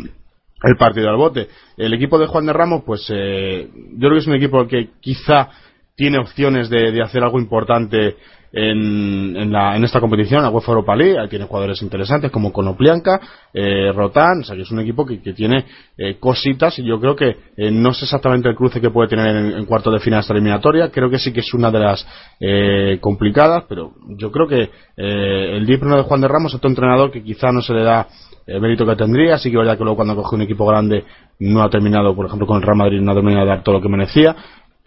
[0.64, 1.48] el partido al bote.
[1.76, 4.90] El equipo de Juan de Ramos, pues eh, yo creo que es un equipo que
[5.00, 5.50] quizá
[5.94, 8.16] tiene opciones de hacer algo importante
[8.53, 13.20] en, en, la, en esta competición, la UEFA Europa League, tiene jugadores interesantes como Konoplianka,
[13.53, 15.64] eh, Rotan, o sea que es un equipo que, que tiene
[15.96, 19.28] eh, cositas y yo creo que eh, no sé exactamente el cruce que puede tener
[19.28, 22.07] en, en, cuarto de final esta eliminatoria, creo que sí que es una de las
[22.40, 26.70] eh, complicadas, pero yo creo que eh, el Dipro de Juan de Ramos es otro
[26.70, 28.09] entrenador que quizá no se le da
[28.46, 31.05] el mérito que tendría, así que verdad que luego cuando coge un equipo grande
[31.40, 33.74] no ha terminado, por ejemplo con el Real Madrid no ha terminado de dar todo
[33.76, 34.34] lo que merecía,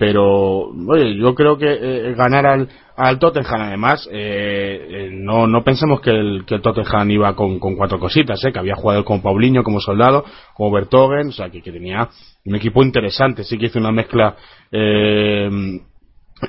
[0.02, 2.70] pero oye, yo creo que eh, ganar al,
[3.02, 3.62] al Tottenham.
[3.62, 8.00] Además eh, eh, no, no pensemos que el, que el Tottenham iba con, con cuatro
[8.00, 10.24] cositas eh, que había jugado con Paulinho como soldado
[10.54, 12.08] como Bertogen o sea que, que tenía
[12.46, 13.44] un equipo interesante.
[13.44, 14.36] Sí que hizo una mezcla
[14.72, 15.50] eh,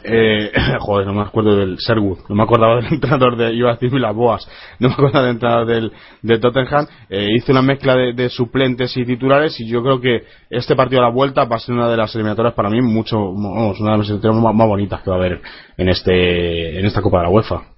[0.04, 3.74] eh, joder, no me acuerdo del Sherwood, no me acordaba del entrenador de, iba a
[3.74, 7.94] decir las boas, no me acuerdo del entrenador del, de Tottenham, eh, hizo una mezcla
[7.96, 11.58] de, suplentes y titulares y yo creo que este partido a la vuelta va a
[11.58, 14.68] ser una de las eliminatorias para mí mucho, vamos, una de las eliminatorias más, más,
[14.68, 15.40] bonitas que va a haber
[15.76, 17.72] en este, en esta Copa de la UEFA.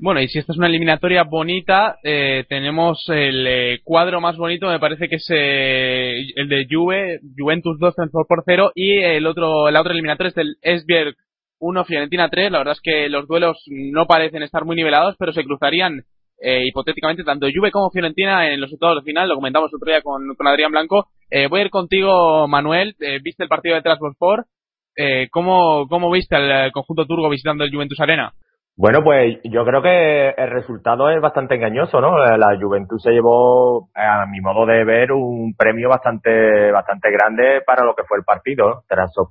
[0.00, 4.68] Bueno, y si esta es una eliminatoria bonita, eh, tenemos el eh, cuadro más bonito,
[4.68, 9.70] me parece que es eh, el de Juve, Juventus 2 por 0 y el otro,
[9.72, 11.16] la otra eliminatoria es del Esbjerg
[11.58, 12.52] 1, Fiorentina 3.
[12.52, 16.02] La verdad es que los duelos no parecen estar muy nivelados, pero se cruzarían
[16.40, 19.28] hipotéticamente tanto Juve como Fiorentina en los octavos de final.
[19.28, 21.08] Lo comentamos otro día con, con Adrián Blanco.
[21.50, 22.94] voy a ir contigo, Manuel.
[23.22, 24.46] ¿Viste el partido de Transport?
[25.00, 28.32] Eh, ¿cómo, ¿Cómo viste al conjunto turco visitando el Juventus Arena?
[28.76, 32.18] Bueno, pues yo creo que el resultado es bastante engañoso, ¿no?
[32.36, 37.84] La Juventus se llevó, a mi modo de ver, un premio bastante bastante grande para
[37.84, 38.82] lo que fue el partido.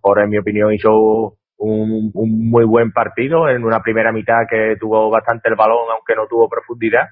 [0.01, 5.09] por en mi opinión, hizo un, muy buen partido en una primera mitad que tuvo
[5.09, 7.07] bastante el balón, aunque no tuvo profundidad.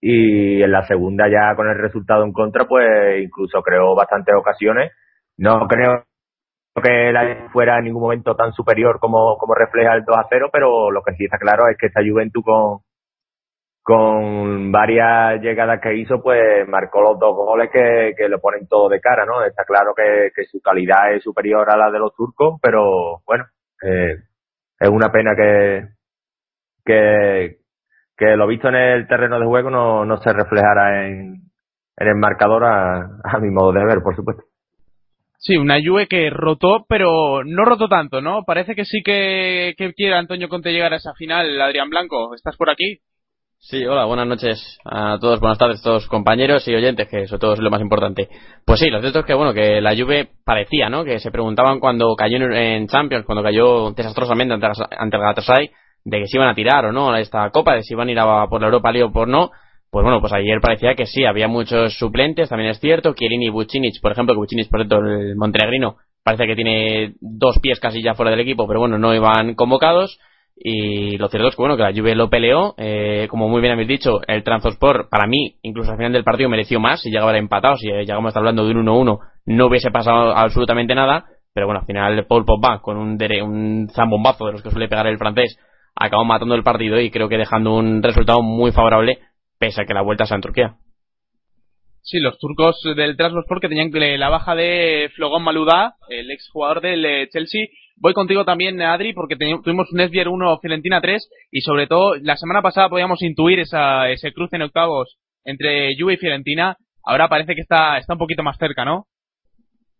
[0.00, 4.92] Y en la segunda ya con el resultado en contra, pues incluso creó bastantes ocasiones.
[5.36, 6.04] No creo
[6.82, 10.48] que la fuera en ningún momento tan superior como, como refleja el 2 a 0,
[10.52, 12.80] pero lo que sí está claro es que esta Juventus con,
[13.82, 18.88] con varias llegadas que hizo, pues marcó los dos goles que, que le ponen todo
[18.88, 19.44] de cara, ¿no?
[19.44, 23.44] Está claro que, que su calidad es superior a la de los turcos, pero bueno,
[23.82, 24.16] eh,
[24.78, 25.88] es una pena que,
[26.84, 27.58] que,
[28.16, 31.50] que lo visto en el terreno de juego no, no se reflejara en,
[32.00, 34.44] en el marcador a, mi modo de ver, por supuesto.
[35.38, 38.42] Sí, una Juve que rotó, pero no rotó tanto, ¿no?
[38.44, 41.60] Parece que sí que, quiere Antonio Conte llegar a esa final.
[41.60, 43.00] Adrián Blanco, ¿estás por aquí?
[43.62, 47.38] Sí, hola, buenas noches a todos, buenas tardes a todos compañeros y oyentes, que eso
[47.38, 48.28] todo es lo más importante.
[48.64, 51.04] Pues sí, lo cierto es que, bueno, que la Juve parecía, ¿no?
[51.04, 54.66] Que se preguntaban cuando cayó en Champions, cuando cayó desastrosamente ante,
[54.98, 55.70] ante el
[56.04, 58.12] de que se iban a tirar o no a esta copa, de si iban a
[58.12, 59.50] ir a por la Europa League o por no
[59.90, 63.12] pues bueno, pues ayer parecía que sí, había muchos suplentes, también es cierto.
[63.12, 67.80] Chiellini y Bucinic, por ejemplo, que por ejemplo, el montenegrino, parece que tiene dos pies
[67.80, 70.18] casi ya fuera del equipo, pero bueno, no iban convocados.
[70.62, 73.72] Y lo cierto es que bueno, que la Juve lo peleó, eh, como muy bien
[73.72, 77.36] habéis dicho, el Transport para mí, incluso al final del partido mereció más, si llegaba
[77.38, 81.64] empatado, si llegamos a estar hablando de un 1-1, no hubiese pasado absolutamente nada, pero
[81.64, 85.16] bueno, al final Paul Pogba, con un, un zambombazo de los que suele pegar el
[85.16, 85.58] francés,
[85.96, 89.18] acabó matando el partido y creo que dejando un resultado muy favorable
[89.58, 90.76] pese a que la vuelta sea en Turquía.
[92.02, 97.04] Sí, los turcos del Transport que tenían la baja de Flogon Maluda, el exjugador del
[97.04, 97.66] eh, Chelsea.
[98.00, 102.36] Voy contigo también, Adri, porque tuvimos un Esbier 1, Fiorentina 3, y sobre todo, la
[102.36, 106.76] semana pasada podíamos intuir esa, ese cruce en octavos entre Juve y Fiorentina.
[107.04, 109.04] Ahora parece que está, está un poquito más cerca, ¿no?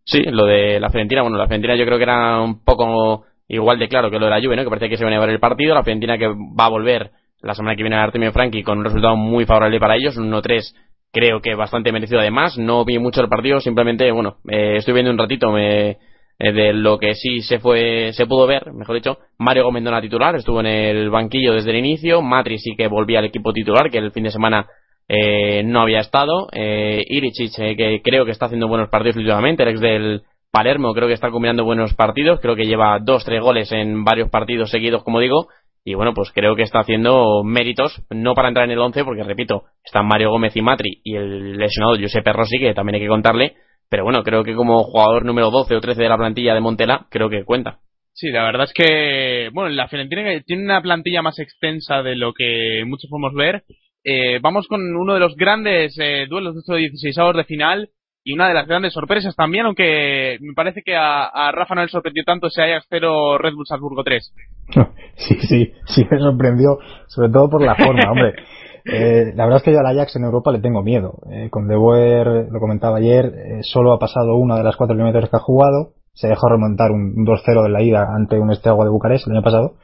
[0.04, 3.78] Sí, lo de la Fiorentina, bueno, la Fiorentina yo creo que era un poco igual
[3.78, 4.64] de claro que lo de la Juve, ¿no?
[4.64, 7.10] Que parece que se va a llevar el partido, la Fiorentina que va a volver
[7.42, 10.30] la semana que viene a Artemio Franchi con un resultado muy favorable para ellos, un
[10.30, 10.74] 1-3
[11.12, 15.10] creo que bastante merecido además, no vi mucho el partido, simplemente, bueno, eh, estoy viendo
[15.10, 15.98] un ratito me,
[16.42, 20.00] eh, de lo que sí se fue, se pudo ver, mejor dicho, Mario Gómez no
[20.00, 23.90] titular, estuvo en el banquillo desde el inicio, Matri sí que volvía al equipo titular,
[23.90, 24.66] que el fin de semana
[25.06, 29.68] eh, no había estado, eh, Iricic, que creo que está haciendo buenos partidos últimamente, el
[29.68, 33.70] ex del Palermo creo que está combinando buenos partidos, creo que lleva dos, tres goles
[33.72, 35.48] en varios partidos seguidos, como digo,
[35.84, 39.24] y bueno, pues creo que está haciendo méritos, no para entrar en el 11, porque
[39.24, 43.08] repito, están Mario Gómez y Matri y el lesionado Giuseppe Rossi, que también hay que
[43.08, 43.56] contarle,
[43.90, 47.06] pero bueno, creo que como jugador número 12 o 13 de la plantilla de Montela,
[47.10, 47.80] creo que cuenta.
[48.12, 52.32] Sí, la verdad es que, bueno, la Fiorentina tiene una plantilla más extensa de lo
[52.32, 53.64] que muchos podemos ver.
[54.04, 57.90] Eh, vamos con uno de los grandes eh, duelos de estos 16 avos de final
[58.22, 61.88] y una de las grandes sorpresas también, aunque me parece que a, Rafa no le
[61.88, 64.34] sorprendió tanto ese Ajax 0 Red Bull Salzburgo 3.
[65.16, 66.78] Sí, sí, sí me sorprendió,
[67.08, 68.32] sobre todo por la forma, hombre.
[68.84, 71.18] Eh, la verdad es que yo al Ajax en Europa le tengo miedo.
[71.30, 74.96] Eh, con De Boer, lo comentaba ayer, eh, solo ha pasado una de las cuatro
[74.96, 75.94] kilómetros que ha jugado.
[76.12, 79.42] Se dejó remontar un 2-0 de la ida ante un Esteagua de Bucarest el año
[79.42, 79.74] pasado.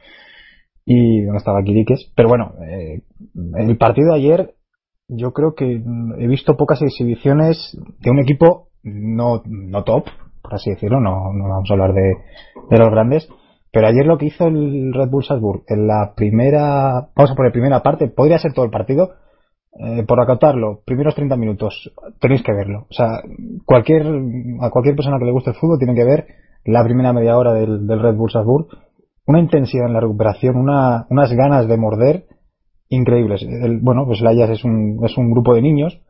[0.85, 2.11] Y donde estaba Quiriques.
[2.15, 3.01] Pero bueno, eh,
[3.55, 4.53] el partido de ayer
[5.09, 5.81] yo creo que
[6.19, 10.05] he visto pocas exhibiciones de un equipo no, no top,
[10.41, 12.13] por así decirlo, no, no vamos a hablar de,
[12.69, 13.27] de los grandes,
[13.71, 17.51] pero ayer lo que hizo el Red Bull Salzburg en la primera, vamos a poner
[17.51, 19.11] primera parte, podría ser todo el partido,
[19.79, 22.87] eh, por acotarlo, primeros 30 minutos, tenéis que verlo.
[22.89, 23.21] O sea,
[23.65, 24.07] cualquier,
[24.61, 26.27] a cualquier persona que le guste el fútbol tiene que ver
[26.65, 28.67] la primera media hora del, Red Bull Salzburg,
[29.25, 32.25] una intensidad en la recuperación, una, unas ganas de morder,
[32.89, 33.43] increíbles.
[33.43, 36.01] El, bueno, pues el Ajax es un, es un grupo de niños.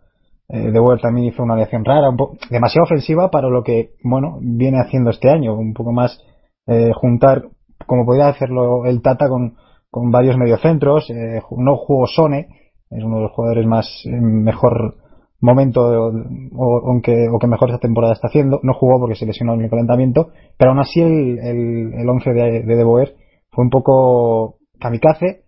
[0.50, 2.18] Eh, de Boer también hizo una aleación rara, un
[2.50, 5.56] demasiado ofensiva para lo que, bueno, viene haciendo este año.
[5.56, 6.24] Un poco más
[6.68, 7.50] eh, juntar,
[7.86, 9.56] como podría hacerlo el Tata con,
[9.90, 11.10] con varios mediocentros.
[11.10, 12.48] Eh, no jugó Sone,
[12.90, 14.96] es uno de los jugadores más mejor
[15.40, 18.60] momento o, o que mejor esta temporada está haciendo.
[18.64, 22.32] No jugó porque se lesionó en el calentamiento, pero aún así el, el, el once
[22.32, 23.16] de, de Boer
[23.52, 25.44] fue un poco kamikaze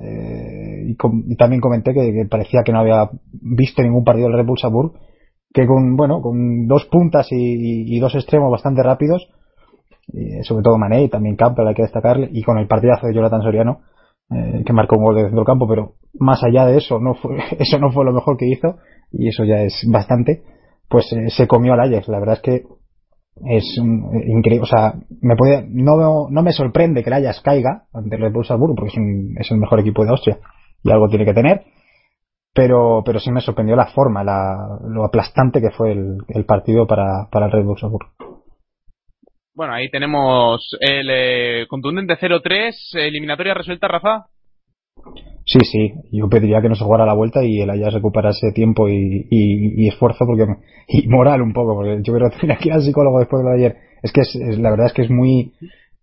[0.00, 4.92] eh, y, también comenté que, parecía que no había visto ningún partido del Red Salzburg,
[5.52, 9.28] que con, bueno, con dos puntas y, y dos extremos bastante rápidos,
[10.42, 13.42] sobre todo Mané y también Campbell hay que destacarle, y con el partidazo de Jonathan
[13.42, 13.80] Soriano,
[14.30, 17.36] eh, que marcó un gol de centro campo, pero más allá de eso, no fue,
[17.58, 18.76] eso no fue lo mejor que hizo,
[19.10, 20.42] y eso ya es bastante,
[20.88, 22.08] pues eh, se comió al Ajax.
[22.08, 22.64] La verdad es que
[23.44, 28.16] es increíble, o sea, me puede, no, no me sorprende que el Ajax caiga ante
[28.16, 30.38] el Red Bull Salzburgo, porque es, es el mejor equipo de Austria,
[30.82, 31.64] y algo tiene que tener,
[32.54, 36.86] pero, pero sí me sorprendió la forma, la, lo aplastante que fue el, el partido
[36.86, 38.31] para, para el Red Bull Salzburgo.
[39.54, 44.26] Bueno, ahí tenemos el eh, contundente 0-3, eliminatoria resuelta, Rafa.
[45.44, 48.88] Sí, sí, yo pediría que no se jugara la vuelta y el Ajax recuperase tiempo
[48.88, 50.46] y, esfuerzo porque
[50.88, 53.76] y moral un poco, porque yo creo que tenía al psicólogo después de ayer.
[54.02, 55.52] Es que es, la verdad es que es muy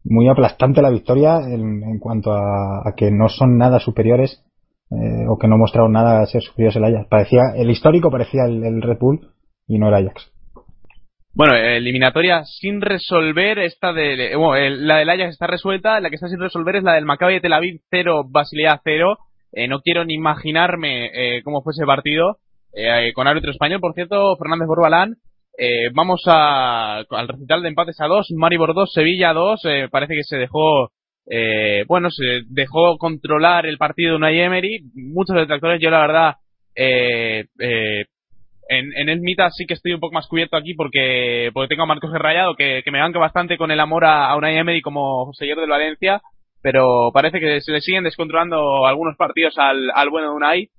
[0.04, 4.44] muy aplastante la victoria en, en cuanto a, a, que no son nada superiores
[4.92, 7.08] eh, o que no mostraron nada a ser superiores el Ajax.
[7.10, 9.32] Parecía el histórico parecía el, el Red Bull
[9.68, 10.32] y no el Ajax.
[11.40, 16.42] Bueno, eliminatoria sin resolver, esta de, la del Ajax está resuelta, la que está sin
[16.42, 19.18] resolver es la del Maccabi de Tel Aviv 0, Basilea 0.
[19.54, 22.40] Eh, no quiero ni imaginarme eh, cómo fue ese partido.
[22.74, 25.16] Eh, con árbitro español, por cierto, Fernández Borbalán.
[25.58, 29.62] Eh, vamos a, al recital de empates a 2, Maribor 2, Sevilla 2.
[29.64, 30.92] Eh, parece que se dejó,
[31.88, 34.82] bueno, se dejó controlar el partido de Unai Emery.
[34.94, 36.36] Muchos detractores, yo la verdad,
[36.76, 38.06] eh, eh,
[38.70, 41.84] en, en el Mita sí que estoy un poco más cubierto aquí porque, porque tengo
[41.84, 44.82] a Marcos Rayado que, que me banca bastante con el amor a, a Unai Emery
[44.82, 46.22] como señor de Valencia,
[46.62, 50.70] pero parece que se le siguen descontrolando algunos partidos al, al bueno de Unai.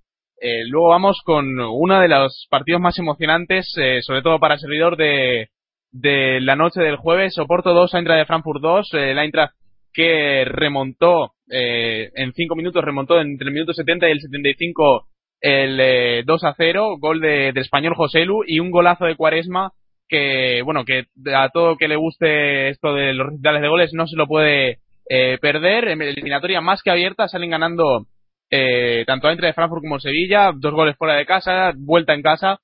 [0.40, 4.60] Eh, luego vamos con uno de los partidos más emocionantes, eh, sobre todo para el
[4.60, 5.48] servidor de,
[5.90, 7.36] de la noche del jueves.
[7.38, 8.94] Oporto 2, Eintracht de Frankfurt 2.
[8.94, 9.54] Eh, la Eintracht
[9.92, 15.08] que remontó eh, en 5 minutos, remontó entre el minuto 70 y el 75
[15.40, 19.72] el eh, 2 a 0, gol de, español Joselu y un golazo de Cuaresma
[20.08, 24.06] que, bueno, que a todo que le guste esto de los recitales de goles no
[24.06, 24.78] se lo puede
[25.08, 25.88] eh, perder.
[25.88, 28.06] En eliminatoria más que abierta salen ganando
[28.50, 32.58] eh, tanto entre Frankfurt como Sevilla, dos goles fuera de casa, vuelta en casa.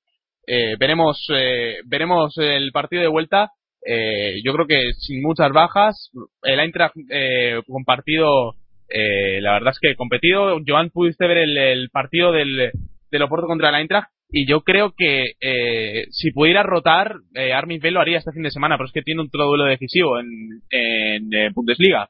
[0.45, 3.51] Eh, veremos, eh, veremos el partido de vuelta.
[3.85, 6.11] Eh, yo creo que sin muchas bajas,
[6.43, 8.55] el Eintracht eh, con partido
[8.89, 10.59] eh, la verdad es que competido.
[10.65, 12.71] Joan, pudiste ver el, partido del,
[13.11, 17.79] del Oporto contra el Eintracht y yo creo que eh, si pudiera rotar, eh, Armin
[17.79, 20.27] Bell lo haría este fin de semana, pero es que tiene un duelo decisivo en,
[20.69, 22.09] en, en, Bundesliga.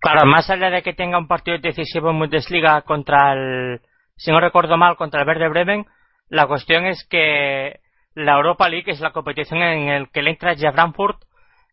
[0.00, 3.80] Claro, más allá de que tenga un partido decisivo en Bundesliga contra el,
[4.16, 5.86] si no recuerdo mal, contra el Verde Bremen,
[6.28, 7.80] la cuestión es que
[8.14, 11.22] la Europa League es la competición en el que el Eintracht de Frankfurt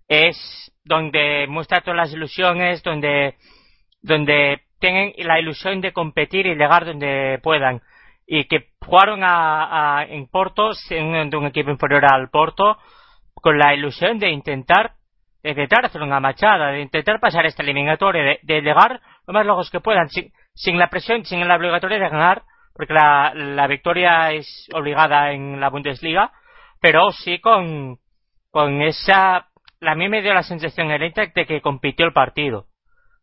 [0.08, 3.36] es donde muestra todas las ilusiones, donde
[4.02, 7.82] donde tienen la ilusión de competir y llegar donde puedan.
[8.26, 12.78] Y que jugaron a, a, en Porto, siendo un equipo inferior al Porto,
[13.34, 14.94] con la ilusión de intentar,
[15.44, 19.70] de intentar hacer una machada, de intentar pasar esta eliminatoria, de, llegar lo más lejos
[19.70, 22.44] que puedan, sin, sin, la presión, sin la obligatoria de ganar,
[22.74, 26.32] porque la, la victoria es obligada en la Bundesliga,
[26.82, 27.98] pero sí con,
[28.52, 29.48] con esa,
[29.82, 32.69] a mí me dio la sensación de que compitió el partido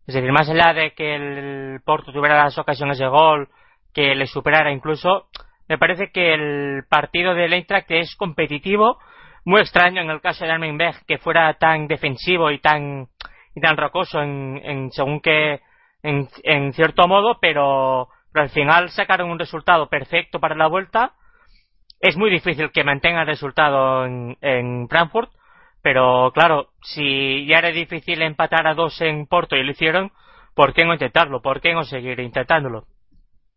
[0.07, 3.49] es decir, más allá de que el Porto tuviera las ocasiones de gol,
[3.93, 5.29] que le superara incluso,
[5.69, 8.99] me parece que el partido del Eintracht es competitivo,
[9.45, 13.09] muy extraño en el caso de Armin Beck que fuera tan defensivo y tan
[13.55, 15.61] y tan rocoso en, en según que
[16.03, 21.15] en, en cierto modo, pero, pero al final sacaron un resultado perfecto para la vuelta.
[21.99, 25.31] Es muy difícil que mantenga el resultado en, en Frankfurt,
[25.87, 30.11] pero claro, si ya era difícil empatar a dos en Porto y lo hicieron,
[30.53, 31.41] ¿por qué no intentarlo?
[31.41, 32.87] ¿Por qué no seguir intentándolo?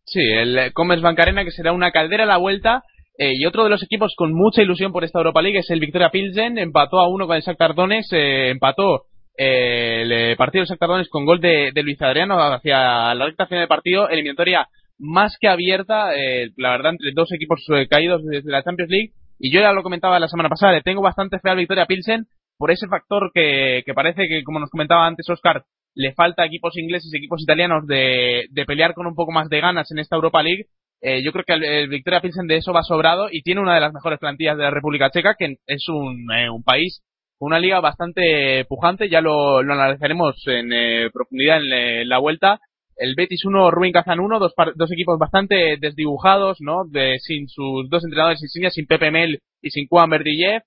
[0.05, 2.84] Sí, el Comes Bancarena que será una caldera a la vuelta.
[3.17, 5.80] Eh, y otro de los equipos con mucha ilusión por esta Europa League es el
[5.80, 6.59] Victoria Pilsen.
[6.59, 9.05] Empató a uno con el Shakhtar Donetsk, eh, empató
[9.36, 13.63] eh, el partido del Shakhtar Donetsk con gol de, Luis Adriano hacia la recta final
[13.63, 14.07] del partido.
[14.07, 14.67] Eliminatoria
[14.99, 19.13] más que abierta, eh, la verdad, entre dos equipos eh, caídos desde la Champions League.
[19.39, 22.25] Y yo ya lo comentaba la semana pasada, le tengo bastante fe a Victoria Pilsen
[22.57, 25.63] por ese factor que, que parece que, como nos comentaba antes Oscar,
[25.95, 29.61] le falta equipos ingleses y equipos italianos de, de pelear con un poco más de
[29.61, 30.65] ganas en esta Europa League.
[31.01, 33.81] Eh, yo creo que el, Victoria Pilsen de eso va sobrado y tiene una de
[33.81, 37.01] las mejores plantillas de la República Checa, que es un, eh, un país
[37.37, 42.17] con una liga bastante pujante, ya lo, lo analizaremos en eh, profundidad en, en la
[42.17, 42.59] vuelta
[43.00, 46.84] el Betis 1, Rubin Kazan 1, dos, dos, equipos bastante desdibujados, ¿no?
[46.86, 50.64] De, sin sus dos entrenadores insignias, sin Pepe Mel y sin Juan Berdillev.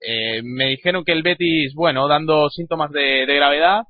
[0.00, 3.84] Eh, me dijeron que el Betis, bueno, dando síntomas de, de gravedad.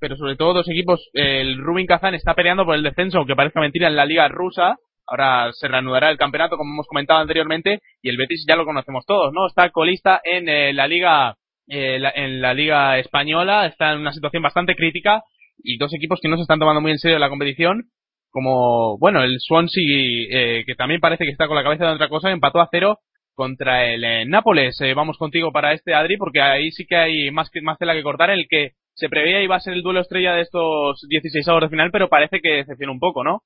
[0.00, 1.10] pero sobre todo dos equipos.
[1.12, 4.76] El Rubin Kazan está peleando por el descenso, aunque parezca mentira, en la liga rusa.
[5.06, 9.04] Ahora se reanudará el campeonato, como hemos comentado anteriormente, y el Betis ya lo conocemos
[9.06, 9.46] todos, ¿no?
[9.46, 11.36] Está colista en eh, la liga
[11.68, 15.22] eh, en la liga española, está en una situación bastante crítica
[15.58, 17.84] y dos equipos que no se están tomando muy en serio la competición,
[18.30, 22.08] como, bueno, el Swansea, eh, que también parece que está con la cabeza de otra
[22.08, 22.98] cosa, empató a cero
[23.34, 24.80] contra el eh, Nápoles.
[24.80, 27.94] Eh, vamos contigo para este, Adri, porque ahí sí que hay más, que, más tela
[27.94, 31.46] que cortar, el que se preveía iba a ser el duelo estrella de estos 16
[31.48, 33.42] avos de final, pero parece que decepciona un poco, ¿no?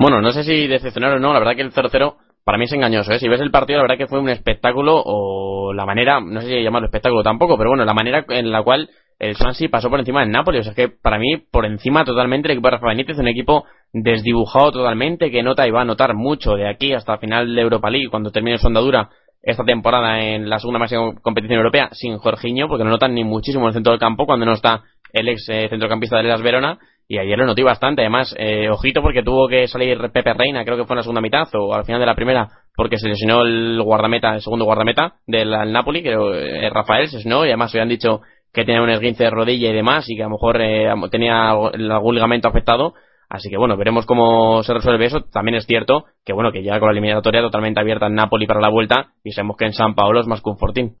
[0.00, 2.72] Bueno, no sé si decepcionar o no, la verdad que el 0-0 para mí es
[2.72, 3.18] engañoso, ¿eh?
[3.18, 6.48] Si ves el partido, la verdad que fue un espectáculo o la manera, no sé
[6.48, 10.00] si llamarlo espectáculo tampoco, pero bueno, la manera en la cual el Swansea pasó por
[10.00, 10.58] encima del Napoli.
[10.58, 13.64] O sea, que para mí, por encima totalmente el equipo de Rafa Benítez, un equipo
[13.92, 17.60] desdibujado totalmente, que nota y va a notar mucho de aquí hasta el final de
[17.60, 19.10] Europa League, cuando termine su andadura
[19.40, 23.64] esta temporada en la segunda máxima competición europea, sin Jorginho, porque no notan ni muchísimo
[23.64, 26.78] en el centro del campo cuando no está el ex eh, centrocampista de Las Verona.
[27.06, 30.78] Y ayer lo noté bastante, además, eh, ojito porque tuvo que salir Pepe Reina, creo
[30.78, 33.42] que fue en la segunda mitad o al final de la primera, porque se lesionó
[33.42, 37.90] el guardameta, el segundo guardameta del Napoli, que eh, Rafael se lesionó y además habían
[37.90, 38.22] dicho
[38.54, 41.50] que tenía un esguince de rodilla y demás y que a lo mejor eh, tenía
[41.50, 42.94] algún ligamento afectado.
[43.28, 45.22] Así que bueno, veremos cómo se resuelve eso.
[45.32, 48.60] También es cierto que bueno, que ya con la eliminatoria totalmente abierta en Napoli para
[48.60, 50.96] la vuelta y sabemos que en San Paolo es más que un fortín.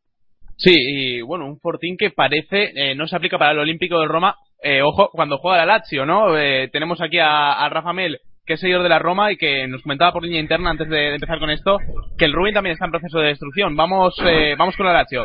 [0.56, 4.08] Sí, y bueno, un fortín que parece eh, no se aplica para el Olímpico de
[4.08, 4.36] Roma.
[4.62, 6.34] Eh, ojo, cuando juega la Lazio, ¿no?
[6.72, 10.12] tenemos aquí a, Rafa Mel, que es seguidor de la Roma y que nos comentaba
[10.12, 11.78] por línea interna antes de, empezar con esto,
[12.18, 13.76] que el Rubin también está en proceso de destrucción.
[13.76, 14.16] Vamos,
[14.56, 15.24] vamos con la Lazio.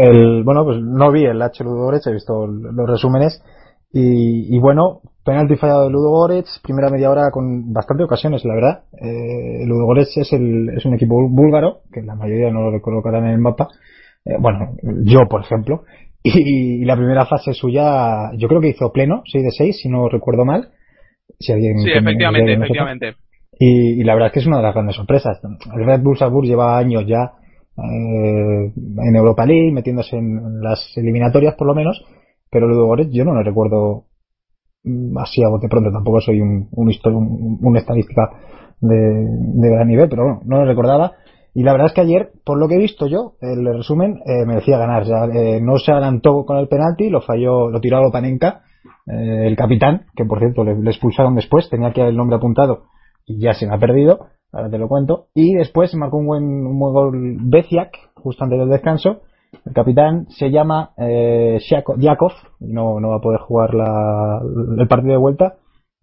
[0.00, 3.42] El, bueno, pues no vi el H Ludo he visto los resúmenes.
[3.96, 6.26] Y, bueno, penalti fallado de Ludo
[6.64, 8.82] primera media hora con bastante ocasiones, la verdad.
[9.00, 13.34] Eh, Ludo es, el, es un equipo búlgaro, que la mayoría no lo colocarán en
[13.34, 13.68] el mapa.
[14.24, 14.74] Eh, bueno,
[15.04, 15.84] yo, por ejemplo.
[16.26, 20.08] Y, la primera fase suya, yo creo que hizo pleno, 6 de 6, si no
[20.08, 20.70] recuerdo mal.
[21.38, 23.14] Si alguien sí, efectivamente, efectivamente.
[23.58, 25.38] Y, y, la verdad es que es una de las grandes sorpresas.
[25.44, 27.32] El Red Bull Salzburg lleva años ya
[27.76, 32.04] eh, en Europa League, metiéndose en las eliminatorias por lo menos,
[32.50, 34.04] pero Ludo yo no lo recuerdo
[34.84, 38.30] mm, así a bote pronto, tampoco soy un, un, una estadística
[38.80, 41.12] de, de, gran nivel, pero bueno, no lo recordaba.
[41.56, 44.44] Y la verdad es que ayer, por lo que he visto yo, el resumen eh,
[44.44, 45.04] me decía ganar.
[45.04, 48.62] Ya, eh, no se adelantó con el penalti, lo falló, lo tiró a Lopanenka,
[49.06, 52.86] eh, el capitán, que por cierto le, le, expulsaron después, tenía que el nombre apuntado
[53.26, 55.26] y ya se me ha perdido ahora te lo cuento.
[55.34, 59.22] Y después marcó un buen, gol Beciak, justo antes del descanso.
[59.64, 61.58] El capitán se llama eh,
[61.98, 64.40] Yakov, no, no va a poder jugar la,
[64.78, 65.56] el partido de vuelta.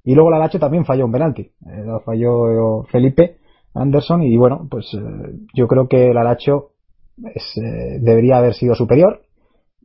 [0.04, 1.42] Y luego la Lacho también falló un penalti.
[1.42, 3.38] Eh, falló Felipe
[3.74, 6.72] Anderson y bueno, pues eh, yo creo que la Lacho
[7.24, 9.22] eh, debería haber sido superior,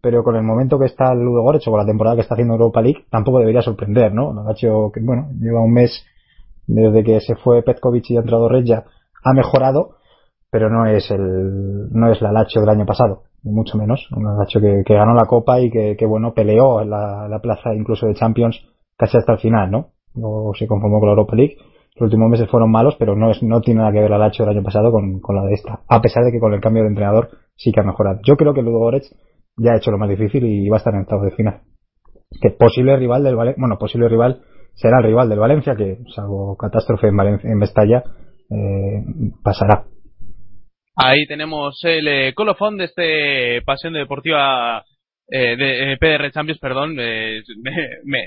[0.01, 2.35] pero con el momento que está el Ludo Goretz o con la temporada que está
[2.35, 4.33] haciendo Europa League, tampoco debería sorprender, ¿no?
[4.33, 6.05] La que bueno, lleva un mes
[6.67, 8.85] desde que se fue Petkovic y ha entrado Regia,
[9.25, 9.97] ha mejorado,
[10.51, 14.09] pero no es el, no es la Lacho del año pasado, mucho menos.
[14.12, 18.14] Un Lacho que, ganó la Copa y que, bueno, peleó en la, plaza incluso de
[18.14, 18.61] Champions
[18.97, 19.89] casi hasta el final, ¿no?
[20.14, 21.57] Luego se conformó con la Europa League.
[21.97, 24.45] Los últimos meses fueron malos, pero no es, no tiene nada que ver la Lacho
[24.45, 25.81] del año pasado con, la de esta.
[25.89, 28.21] A pesar de que con el cambio de entrenador sí que ha mejorado.
[28.25, 29.14] Yo creo que Ludo Goretz
[29.57, 31.62] ya ha hecho lo más difícil y va a estar en estado de final.
[32.41, 34.43] Que posible rival del bueno, posible rival
[34.77, 38.05] será el rival del Valencia, que salvo catástrofe en, Valencia, en Mestalla,
[38.51, 39.03] eh,
[39.43, 39.85] pasará.
[40.95, 44.83] Ahí tenemos el eh, colofón de este Pasión Deportiva
[45.29, 47.43] eh, de eh, PDR Champions, perdón, me,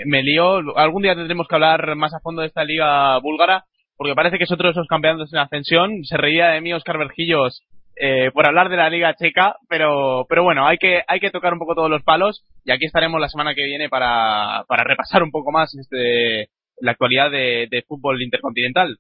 [0.06, 0.78] me, lío.
[0.78, 3.64] Algún día tendremos que hablar más a fondo de esta liga búlgara,
[3.96, 6.04] porque parece que es otro de esos campeonatos en ascensión.
[6.04, 7.64] Se reía de mí Oscar Vergillos
[8.00, 11.52] eh, por hablar de la liga checa, pero, pero bueno, hay que, hay que tocar
[11.52, 15.22] un poco todos los palos y aquí estaremos la semana que viene para, para repasar
[15.22, 16.48] un poco más este,
[16.80, 18.98] la actualidad de, de fútbol intercontinental.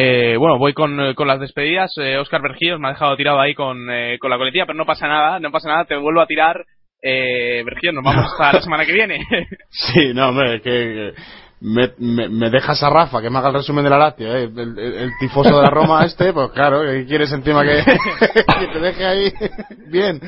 [0.00, 1.92] Eh, bueno, voy con, con las despedidas.
[1.98, 4.86] Eh, Oscar Vergíos me ha dejado tirado ahí con, eh, con la coletilla, pero no
[4.86, 6.64] pasa nada, no pasa nada, te vuelvo a tirar.
[7.02, 9.26] Eh, Vergíos, nos vamos hasta la semana que viene.
[9.70, 11.14] sí, no, hombre, que
[11.60, 14.44] me, me, dejas a Rafa que me haga el resumen de la Lazio, ¿eh?
[14.44, 17.82] el, tifoso de la Roma este, pues claro, quieres encima que,
[18.60, 19.32] que te deje ahí
[19.88, 20.20] bien?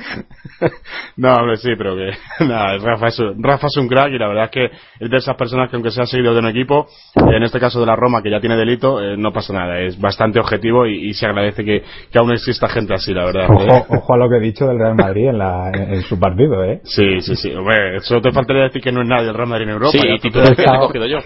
[1.17, 2.11] no, hombre, sí, pero que
[2.45, 4.65] nada, Rafa es, Rafa es un crack y la verdad es que
[5.05, 7.87] es de esas personas que aunque sea seguido de un equipo, en este caso de
[7.87, 11.27] la Roma que ya tiene delito, eh, no pasa nada, es bastante objetivo y, se
[11.27, 13.47] agradece que, que, aún exista gente así, la verdad.
[13.51, 16.65] Ojo, ojo a lo que he dicho del Real Madrid en, la, en, su partido,
[16.65, 16.81] ¿eh?
[16.85, 19.65] Sí, sí, sí, hombre, solo te faltaría decir que no es nadie el Real Madrid
[19.65, 19.93] en Europa.
[19.93, 21.20] Sí, y titular que he cogido yo.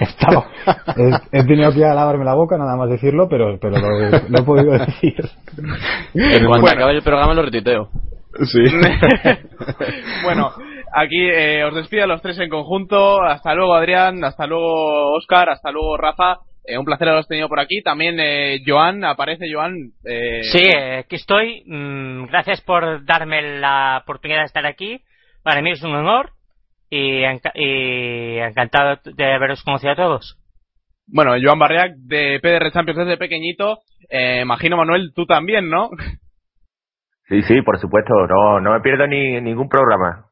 [0.00, 0.46] Estaba,
[1.32, 4.42] he, tenido que ir a lavarme la boca, nada más decirlo, pero, pero lo, he,
[4.42, 5.14] podido decir.
[6.14, 7.90] En cuanto acabe el programa lo retiteo.
[8.44, 8.62] Sí.
[10.24, 10.52] bueno,
[10.92, 13.22] aquí eh, os despido a los tres en conjunto.
[13.22, 14.24] Hasta luego, Adrián.
[14.24, 15.50] Hasta luego, Oscar.
[15.50, 16.38] Hasta luego, Rafa.
[16.64, 17.82] Eh, un placer haberos tenido por aquí.
[17.82, 19.92] También eh, Joan, aparece Joan.
[20.04, 20.44] Eh...
[20.44, 21.62] Sí, eh, aquí estoy.
[21.66, 25.02] Mm, gracias por darme la oportunidad de estar aquí.
[25.42, 26.32] Para mí es un honor
[26.90, 27.22] y,
[27.54, 30.36] y encantado de haberos conocido a todos.
[31.06, 33.78] Bueno, Joan Barriac de PDR Champions desde pequeñito.
[34.08, 35.90] Eh, imagino, Manuel, tú también, ¿no?
[37.28, 38.12] Sí, sí, por supuesto.
[38.26, 40.26] No, no me pierdo ni ningún programa.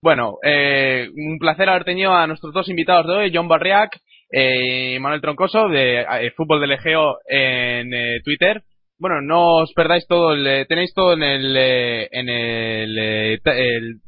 [0.00, 3.90] Bueno, eh, un placer haber tenido a nuestros dos invitados de hoy, John Barriac
[4.30, 8.62] eh, y Manuel Troncoso de eh, Fútbol del Egeo en eh, Twitter.
[8.98, 12.98] Bueno, no os perdáis todo, el, tenéis todo en el en el,
[13.44, 14.00] el,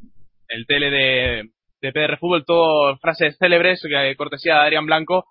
[0.53, 1.49] el tele de,
[1.81, 3.81] de PR Fútbol, todo frases célebres,
[4.17, 5.25] cortesía de Adrián Blanco.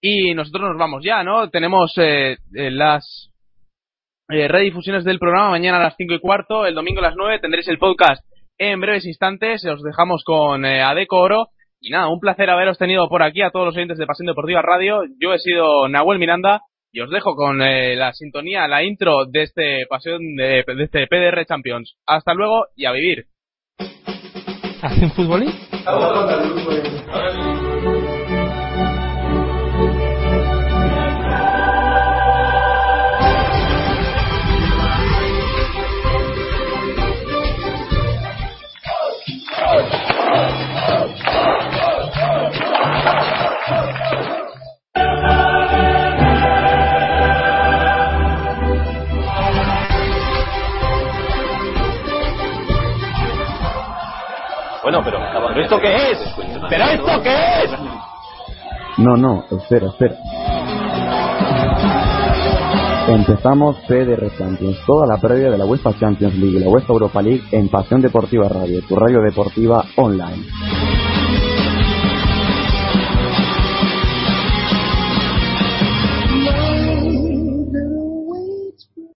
[0.00, 1.48] Y nosotros nos vamos ya, ¿no?
[1.50, 3.30] Tenemos eh, las
[4.28, 7.40] eh, redifusiones del programa mañana a las 5 y cuarto, el domingo a las 9
[7.40, 8.24] tendréis el podcast
[8.58, 9.64] en breves instantes.
[9.64, 11.48] Os dejamos con eh, Adeco Oro.
[11.80, 14.62] Y nada, un placer haberos tenido por aquí a todos los oyentes de Pasión Deportiva
[14.62, 15.02] Radio.
[15.20, 19.42] Yo he sido Nahuel Miranda y os dejo con eh, la sintonía, la intro de
[19.42, 21.96] este Pasión de, este PDR Champions.
[22.06, 23.26] Hasta luego y a vivir.
[24.84, 25.50] ¿Hacen futbolín?
[54.84, 55.18] Bueno, pero,
[55.48, 56.18] ¿pero esto qué es?
[56.68, 57.70] ¿Pero esto qué es?
[58.98, 60.14] No, no, espera, espera.
[63.08, 67.22] Empezamos PDR Champions, toda la previa de la UEFA Champions League y la UEFA Europa
[67.22, 70.44] League en Pasión Deportiva Radio, tu radio deportiva online.